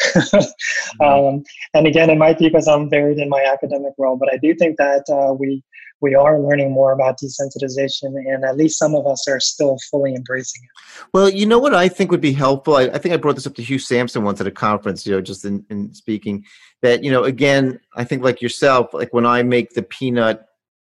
[0.97, 1.05] Mm-hmm.
[1.05, 4.37] um, and again it might be because i'm buried in my academic world but i
[4.37, 5.61] do think that uh, we
[6.01, 10.13] we are learning more about desensitization and at least some of us are still fully
[10.13, 13.17] embracing it well you know what i think would be helpful i, I think i
[13.17, 15.93] brought this up to hugh sampson once at a conference you know just in, in
[15.93, 16.45] speaking
[16.81, 20.47] that you know again i think like yourself like when i make the peanut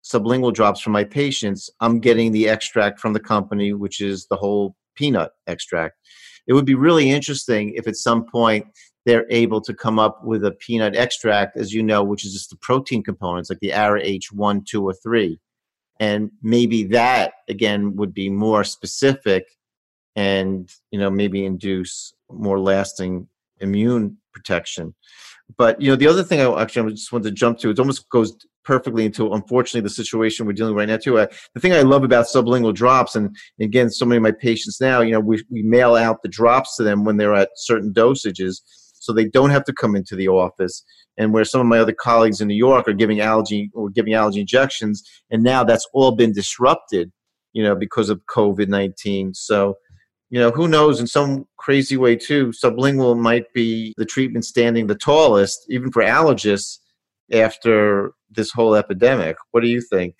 [0.06, 4.36] sublingual drops for my patients, I'm getting the extract from the company, which is the
[4.36, 5.96] whole peanut extract.
[6.48, 8.68] It would be really interesting if at some point
[9.06, 12.50] they're able to come up with a peanut extract, as you know, which is just
[12.50, 15.40] the protein components like the ARA H1, 2, or 3.
[16.00, 19.46] And maybe that, again, would be more specific
[20.16, 23.28] and, you know, maybe induce more lasting
[23.62, 24.96] immune protection.
[25.58, 27.80] But, you know, the other thing I actually I just wanted to jump to, it
[27.80, 28.36] almost goes
[28.66, 31.20] perfectly into unfortunately the situation we're dealing right now too.
[31.20, 34.82] Uh, the thing I love about sublingual drops, and again, so many of my patients
[34.82, 37.94] now, you know, we we mail out the drops to them when they're at certain
[37.94, 38.62] dosages,
[39.06, 40.84] so they don't have to come into the office.
[41.18, 44.14] And where some of my other colleagues in New York are giving allergy or giving
[44.14, 47.12] allergy injections, and now that's all been disrupted,
[47.54, 49.34] you know, because of COVID nineteen.
[49.34, 49.78] So
[50.32, 54.88] you know, who knows, in some crazy way too, sublingual might be the treatment standing
[54.88, 56.80] the tallest, even for allergists,
[57.32, 59.38] after this whole epidemic.
[59.52, 60.16] What do you think?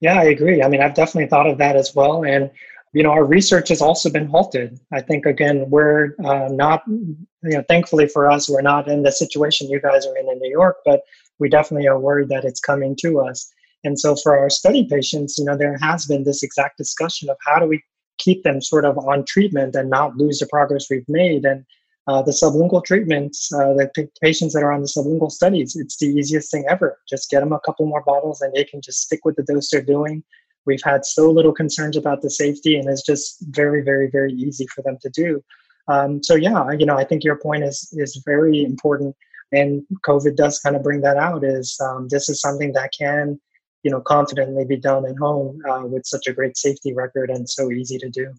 [0.00, 0.62] Yeah, I agree.
[0.62, 2.24] I mean, I've definitely thought of that as well.
[2.24, 2.50] And,
[2.96, 4.80] you know, our research has also been halted.
[4.90, 9.12] I think, again, we're uh, not, you know, thankfully for us, we're not in the
[9.12, 11.02] situation you guys are in in New York, but
[11.38, 13.52] we definitely are worried that it's coming to us.
[13.84, 17.36] And so for our study patients, you know, there has been this exact discussion of
[17.46, 17.82] how do we
[18.16, 21.44] keep them sort of on treatment and not lose the progress we've made.
[21.44, 21.66] And
[22.06, 25.98] uh, the sublingual treatments, uh, the p- patients that are on the sublingual studies, it's
[25.98, 26.98] the easiest thing ever.
[27.06, 29.68] Just get them a couple more bottles and they can just stick with the dose
[29.70, 30.24] they're doing.
[30.66, 34.66] We've had so little concerns about the safety, and it's just very, very, very easy
[34.74, 35.42] for them to do.
[35.88, 39.14] Um, so yeah, you know, I think your point is is very important,
[39.52, 41.44] and COVID does kind of bring that out.
[41.44, 43.40] Is um, this is something that can,
[43.82, 47.48] you know, confidently be done at home uh, with such a great safety record and
[47.48, 48.34] so easy to do.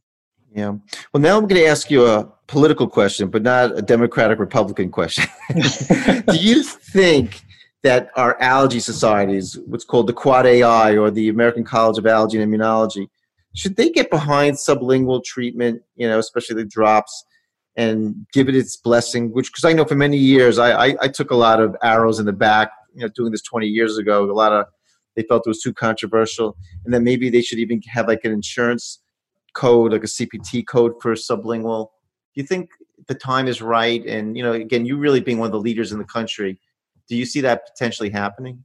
[0.53, 0.73] Yeah.
[1.13, 4.89] Well, now I'm going to ask you a political question, but not a Democratic Republican
[4.89, 5.25] question.
[5.53, 7.41] Do you think
[7.87, 12.37] that our allergy societies, what's called the Quad AI or the American College of Allergy
[12.37, 13.07] and Immunology,
[13.55, 17.23] should they get behind sublingual treatment, you know, especially the drops,
[17.77, 19.31] and give it its blessing?
[19.31, 22.19] Which, because I know for many years, I, I, I took a lot of arrows
[22.19, 24.29] in the back, you know, doing this 20 years ago.
[24.29, 24.65] A lot of
[25.15, 28.33] they felt it was too controversial, and then maybe they should even have like an
[28.33, 28.99] insurance
[29.53, 31.87] code, like a CPT code for sublingual.
[32.35, 32.69] Do you think
[33.07, 34.05] the time is right?
[34.05, 36.59] And you know, again, you really being one of the leaders in the country,
[37.07, 38.63] do you see that potentially happening?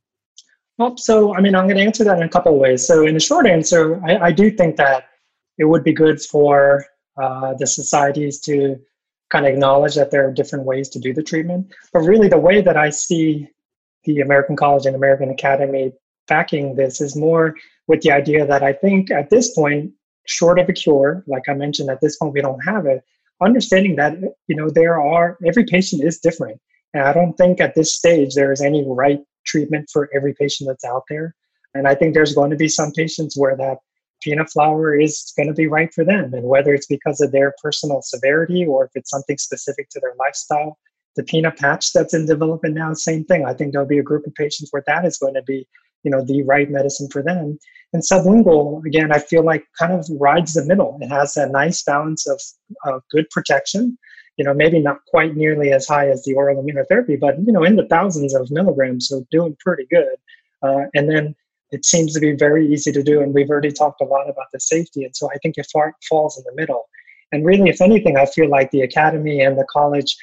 [0.79, 2.87] Well, so I mean, I'm going to answer that in a couple of ways.
[2.87, 5.05] So, in the short answer, I, I do think that
[5.59, 6.85] it would be good for
[7.21, 8.77] uh, the societies to
[9.31, 11.73] kind of acknowledge that there are different ways to do the treatment.
[11.93, 13.49] But really, the way that I see
[14.05, 15.93] the American College and American Academy
[16.29, 17.55] backing this is more
[17.87, 19.93] with the idea that I think at this point
[20.27, 23.03] short of a cure, like I mentioned, at this point we don't have it.
[23.41, 24.17] Understanding that
[24.47, 26.61] you know there are every patient is different,
[26.95, 30.69] and I don't think at this stage there is any right treatment for every patient
[30.69, 31.35] that's out there.
[31.75, 33.79] And I think there's going to be some patients where that
[34.23, 37.55] peanut flour is going to be right for them, and whether it's because of their
[37.63, 40.79] personal severity or if it's something specific to their lifestyle.
[41.17, 43.45] The peanut patch that's in development now, same thing.
[43.45, 45.67] I think there'll be a group of patients where that is going to be
[46.03, 47.59] you know the right medicine for them
[47.93, 51.83] and sublingual again i feel like kind of rides the middle it has that nice
[51.83, 52.41] balance of,
[52.85, 53.97] of good protection
[54.37, 57.63] you know maybe not quite nearly as high as the oral immunotherapy but you know
[57.63, 60.17] in the thousands of milligrams so doing pretty good
[60.63, 61.35] uh, and then
[61.71, 64.47] it seems to be very easy to do and we've already talked a lot about
[64.53, 65.67] the safety and so i think it
[66.09, 66.89] falls in the middle
[67.33, 70.17] and really if anything i feel like the academy and the college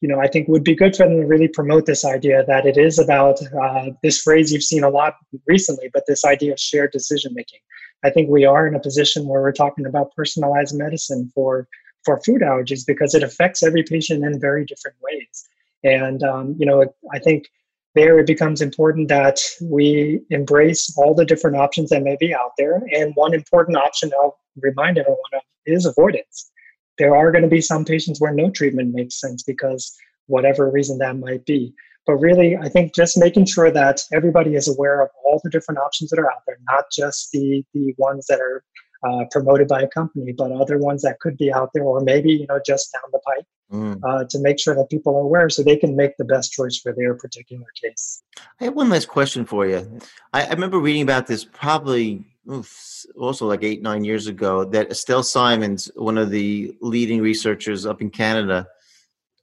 [0.00, 2.66] you know, I think would be good for them to really promote this idea that
[2.66, 5.16] it is about uh, this phrase you've seen a lot
[5.46, 7.60] recently, but this idea of shared decision making.
[8.04, 11.66] I think we are in a position where we're talking about personalized medicine for
[12.08, 15.46] for food allergies because it affects every patient in very different ways.
[15.84, 17.50] And um, you know, I think
[17.94, 22.52] there it becomes important that we embrace all the different options that may be out
[22.56, 22.80] there.
[22.94, 26.50] And one important option I'll remind everyone of is avoidance
[26.96, 29.94] there are going to be some patients where no treatment makes sense because
[30.26, 31.72] whatever reason that might be.
[32.06, 35.78] But really, I think just making sure that everybody is aware of all the different
[35.78, 38.64] options that are out there, not just the the ones that are
[39.06, 42.32] uh, promoted by a company, but other ones that could be out there, or maybe
[42.32, 44.00] you know just down the pipe, mm.
[44.04, 46.76] uh, to make sure that people are aware, so they can make the best choice
[46.76, 48.22] for their particular case.
[48.60, 49.98] I have one last question for you.
[50.32, 54.90] I, I remember reading about this probably oof, also like eight nine years ago that
[54.90, 58.66] Estelle Simons, one of the leading researchers up in Canada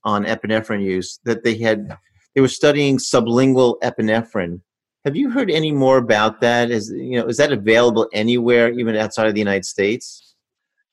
[0.04, 1.98] on epinephrine use, that they had
[2.34, 4.60] they were studying sublingual epinephrine
[5.06, 6.72] have you heard any more about that?
[6.72, 10.36] Is you know is that available anywhere, even outside of the United States?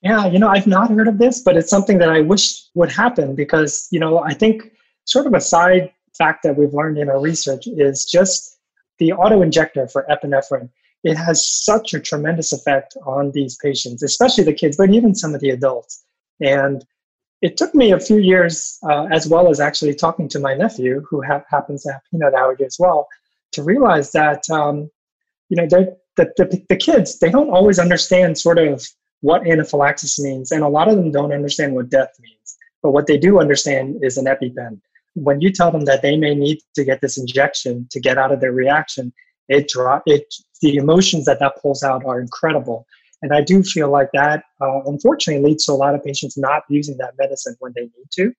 [0.03, 2.93] Yeah, you know, I've not heard of this, but it's something that I wish would
[2.93, 4.71] happen because you know I think
[5.07, 8.59] sort of a side fact that we've learned in our research is just
[8.99, 10.69] the auto injector for epinephrine.
[11.05, 15.35] It has such a tremendous effect on these patients, especially the kids, but even some
[15.35, 16.05] of the adults.
[16.41, 16.85] And
[17.41, 21.05] it took me a few years, uh, as well as actually talking to my nephew,
[21.09, 23.09] who ha- happens to have peanut allergy as well,
[23.53, 24.91] to realize that um,
[25.49, 28.85] you know the, the, the kids they don't always understand sort of
[29.21, 32.57] what anaphylaxis means, and a lot of them don't understand what death means.
[32.83, 34.81] But what they do understand is an EpiPen.
[35.15, 38.33] When you tell them that they may need to get this injection to get out
[38.33, 39.13] of their reaction,
[39.49, 42.87] it draw it the emotions that that pulls out are incredible.
[43.23, 46.63] And I do feel like that, uh, unfortunately, leads to a lot of patients not
[46.69, 48.33] using that medicine when they need to.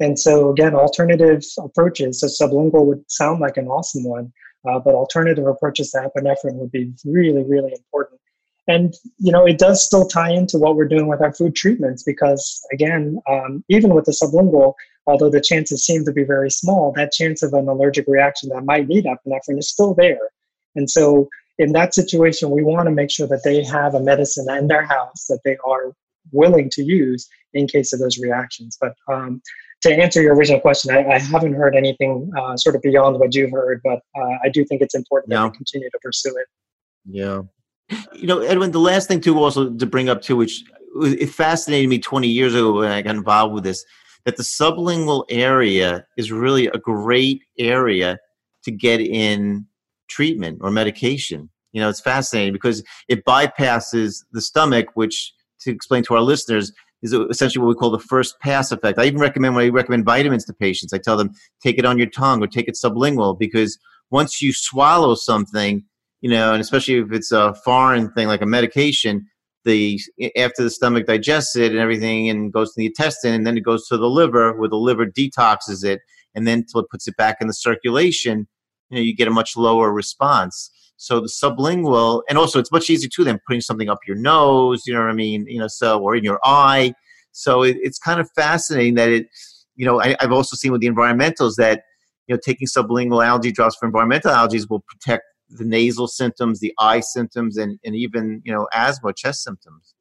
[0.00, 4.32] And so, again, alternative approaches, so sublingual would sound like an awesome one,
[4.68, 8.20] uh, but alternative approaches to epinephrine would be really, really important.
[8.66, 12.02] And you know, it does still tie into what we're doing with our food treatments
[12.02, 14.74] because, again, um, even with the sublingual,
[15.06, 18.64] although the chances seem to be very small, that chance of an allergic reaction that
[18.64, 20.30] might need epinephrine is still there.
[20.74, 24.46] And so, in that situation, we want to make sure that they have a medicine
[24.56, 25.92] in their house that they are
[26.32, 28.76] willing to use in case of those reactions.
[28.80, 29.42] But um,
[29.84, 33.34] to answer your original question, I, I haven't heard anything uh, sort of beyond what
[33.34, 35.42] you've heard, but uh, I do think it's important yeah.
[35.42, 36.46] that we continue to pursue it.
[37.06, 37.42] Yeah.
[38.14, 40.64] You know, Edwin, the last thing too, also to bring up too, which
[41.02, 43.84] it fascinated me 20 years ago when I got involved with this,
[44.24, 48.18] that the sublingual area is really a great area
[48.64, 49.66] to get in
[50.08, 51.50] treatment or medication.
[51.72, 56.72] You know, it's fascinating because it bypasses the stomach, which to explain to our listeners
[57.04, 58.98] is essentially what we call the first pass effect.
[58.98, 61.32] I even recommend when I recommend vitamins to patients, I tell them
[61.62, 63.78] take it on your tongue or take it sublingual because
[64.10, 65.84] once you swallow something,
[66.22, 69.26] you know, and especially if it's a foreign thing like a medication,
[69.64, 70.00] the
[70.36, 73.64] after the stomach digests it and everything and goes to the intestine and then it
[73.64, 76.00] goes to the liver where the liver detoxes it
[76.34, 78.48] and then until it puts it back in the circulation,
[78.90, 80.70] you know, you get a much lower response.
[80.96, 84.82] So the sublingual, and also it's much easier too than putting something up your nose,
[84.86, 85.46] you know what I mean?
[85.48, 86.94] You know, so, or in your eye.
[87.32, 89.26] So it, it's kind of fascinating that it,
[89.76, 91.82] you know, I, I've also seen with the environmentals that,
[92.26, 96.72] you know, taking sublingual allergy drops for environmental allergies will protect the nasal symptoms, the
[96.78, 99.93] eye symptoms, and, and even, you know, asthma, chest symptoms.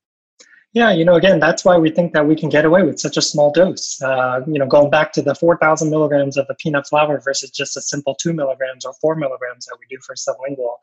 [0.74, 3.15] Yeah, you know, again, that's why we think that we can get away with such
[3.15, 4.01] a small dose.
[4.01, 7.78] Uh, you know, going back to the 4,000 milligrams of the peanut flour versus just
[7.78, 10.78] a simple two milligrams or four milligrams that we do for sublingual.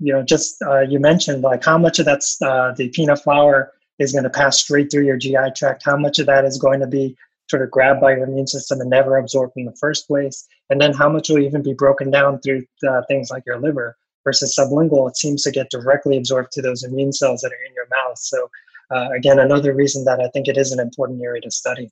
[0.00, 3.72] You know, just uh, you mentioned like how much of that's uh, the peanut flour
[3.98, 6.80] is going to pass straight through your GI tract, how much of that is going
[6.80, 7.16] to be
[7.48, 10.80] sort of grabbed by your immune system and never absorbed in the first place, and
[10.80, 14.54] then how much will even be broken down through uh, things like your liver versus
[14.58, 15.08] sublingual.
[15.08, 18.18] It seems to get directly absorbed to those immune cells that are in your mouth.
[18.18, 18.48] So
[18.92, 21.90] uh, again, another reason that I think it is an important area to study.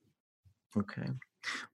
[0.76, 1.08] Okay.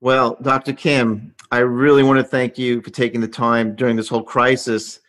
[0.00, 0.72] Well, Dr.
[0.72, 5.00] Kim, I really want to thank you for taking the time during this whole crisis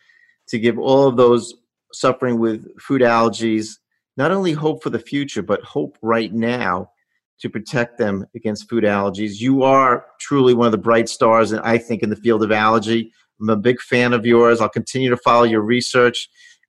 [0.48, 1.54] to give all of those
[1.92, 3.76] suffering with food allergies
[4.18, 6.90] not only hope for the future, but hope right now
[7.38, 9.38] to protect them against food allergies.
[9.38, 12.50] You are truly one of the bright stars, and I think, in the field of
[12.50, 13.12] allergy.
[13.40, 14.60] I'm a big fan of yours.
[14.60, 16.28] I'll continue to follow your research,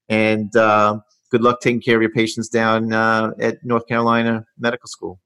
[0.09, 0.99] and uh,
[1.29, 5.19] good luck taking care of your patients down uh, at North Carolina Medical School.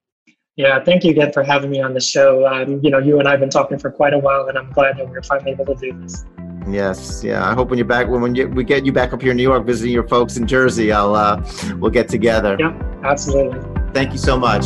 [0.56, 2.45] Yeah, thank you again for having me on the show.
[2.45, 4.72] Um, you know, you and I have been talking for quite a while, and I'm
[4.72, 6.26] glad that we are finally able to do this.
[6.68, 7.49] Yes, yeah.
[7.49, 9.38] I hope when you're back, when, when you, we get you back up here in
[9.38, 11.43] New York, visiting your folks in Jersey, I'll uh,
[11.78, 12.56] we'll get together.
[12.60, 13.60] Yeah, absolutely.
[13.93, 14.66] Thank you so much.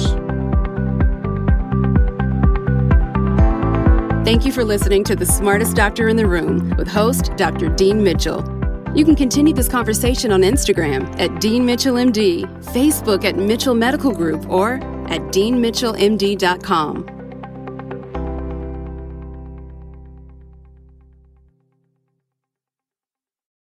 [4.25, 7.69] Thank you for listening to The Smartest Doctor in the Room with host Dr.
[7.69, 8.56] Dean Mitchell.
[8.97, 14.11] You can continue this conversation on Instagram at Dean Mitchell MD, Facebook at Mitchell Medical
[14.11, 14.77] Group, or
[15.07, 17.16] at deanmitchellmd.com.